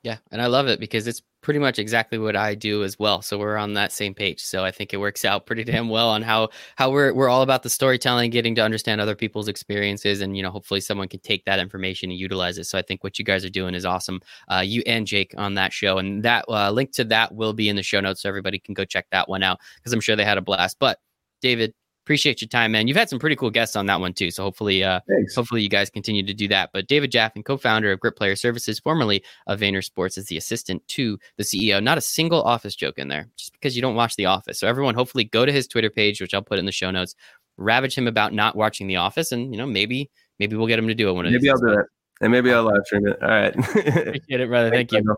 [0.04, 3.20] Yeah, and I love it because it's pretty much exactly what I do as well.
[3.20, 4.40] So we're on that same page.
[4.40, 7.42] So I think it works out pretty damn well on how how we're we're all
[7.42, 11.20] about the storytelling, getting to understand other people's experiences, and you know hopefully someone can
[11.20, 12.64] take that information and utilize it.
[12.64, 14.20] So I think what you guys are doing is awesome.
[14.48, 17.68] Uh, you and Jake on that show, and that uh, link to that will be
[17.68, 20.14] in the show notes, so everybody can go check that one out because I'm sure
[20.14, 20.76] they had a blast.
[20.78, 20.98] But
[21.40, 21.74] David,
[22.08, 22.88] appreciate your time, man.
[22.88, 24.30] You've had some pretty cool guests on that one too.
[24.30, 25.34] So hopefully, uh, Thanks.
[25.34, 26.70] hopefully you guys continue to do that.
[26.72, 30.82] But David Jaffin, co-founder of Grit Player Services, formerly of Vayner Sports, is the assistant
[30.88, 31.82] to the CEO.
[31.82, 34.58] Not a single office joke in there, just because you don't watch The Office.
[34.58, 37.14] So everyone, hopefully, go to his Twitter page, which I'll put in the show notes.
[37.58, 40.88] Ravage him about not watching The Office, and you know maybe maybe we'll get him
[40.88, 41.52] to do it one of maybe these.
[41.60, 41.86] Maybe I'll do it,
[42.22, 43.22] and maybe I'll live stream it.
[43.22, 43.54] All right.
[43.58, 44.70] Appreciate it, brother.
[44.70, 45.14] Thank you.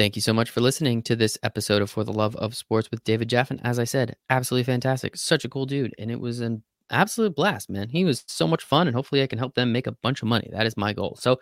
[0.00, 2.90] Thank you so much for listening to this episode of For the Love of Sports
[2.90, 3.60] with David Jaffin.
[3.62, 5.14] As I said, absolutely fantastic.
[5.14, 5.94] Such a cool dude.
[5.98, 7.90] And it was an absolute blast, man.
[7.90, 8.86] He was so much fun.
[8.86, 10.48] And hopefully I can help them make a bunch of money.
[10.52, 11.18] That is my goal.
[11.20, 11.38] So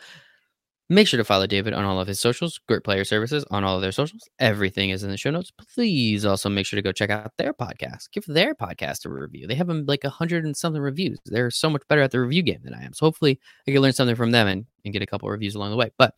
[0.88, 3.76] make sure to follow David on all of his socials, Grit Player Services on all
[3.76, 4.28] of their socials.
[4.40, 5.52] Everything is in the show notes.
[5.72, 8.10] Please also make sure to go check out their podcast.
[8.10, 9.46] Give their podcast a review.
[9.46, 11.20] They have um, like a hundred and something reviews.
[11.26, 12.92] They're so much better at the review game than I am.
[12.92, 13.38] So hopefully
[13.68, 15.92] I can learn something from them and, and get a couple reviews along the way.
[15.96, 16.14] But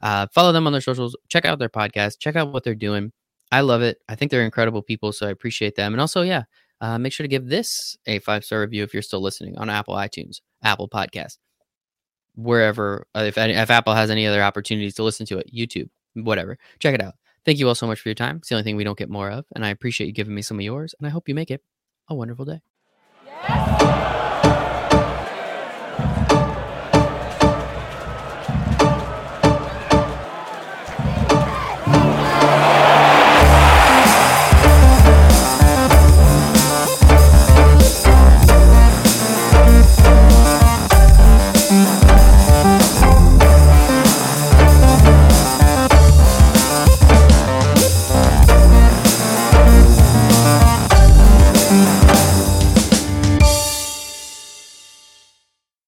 [0.00, 1.16] uh, follow them on their socials.
[1.28, 2.18] Check out their podcast.
[2.18, 3.12] Check out what they're doing.
[3.52, 3.98] I love it.
[4.08, 5.94] I think they're incredible people, so I appreciate them.
[5.94, 6.44] And also, yeah,
[6.80, 9.70] uh, make sure to give this a five star review if you're still listening on
[9.70, 11.38] Apple iTunes, Apple Podcast,
[12.34, 13.06] wherever.
[13.14, 16.58] Uh, if if Apple has any other opportunities to listen to it, YouTube, whatever.
[16.78, 17.14] Check it out.
[17.44, 18.36] Thank you all so much for your time.
[18.38, 20.42] It's the only thing we don't get more of, and I appreciate you giving me
[20.42, 20.94] some of yours.
[20.98, 21.62] And I hope you make it
[22.08, 22.60] a wonderful day.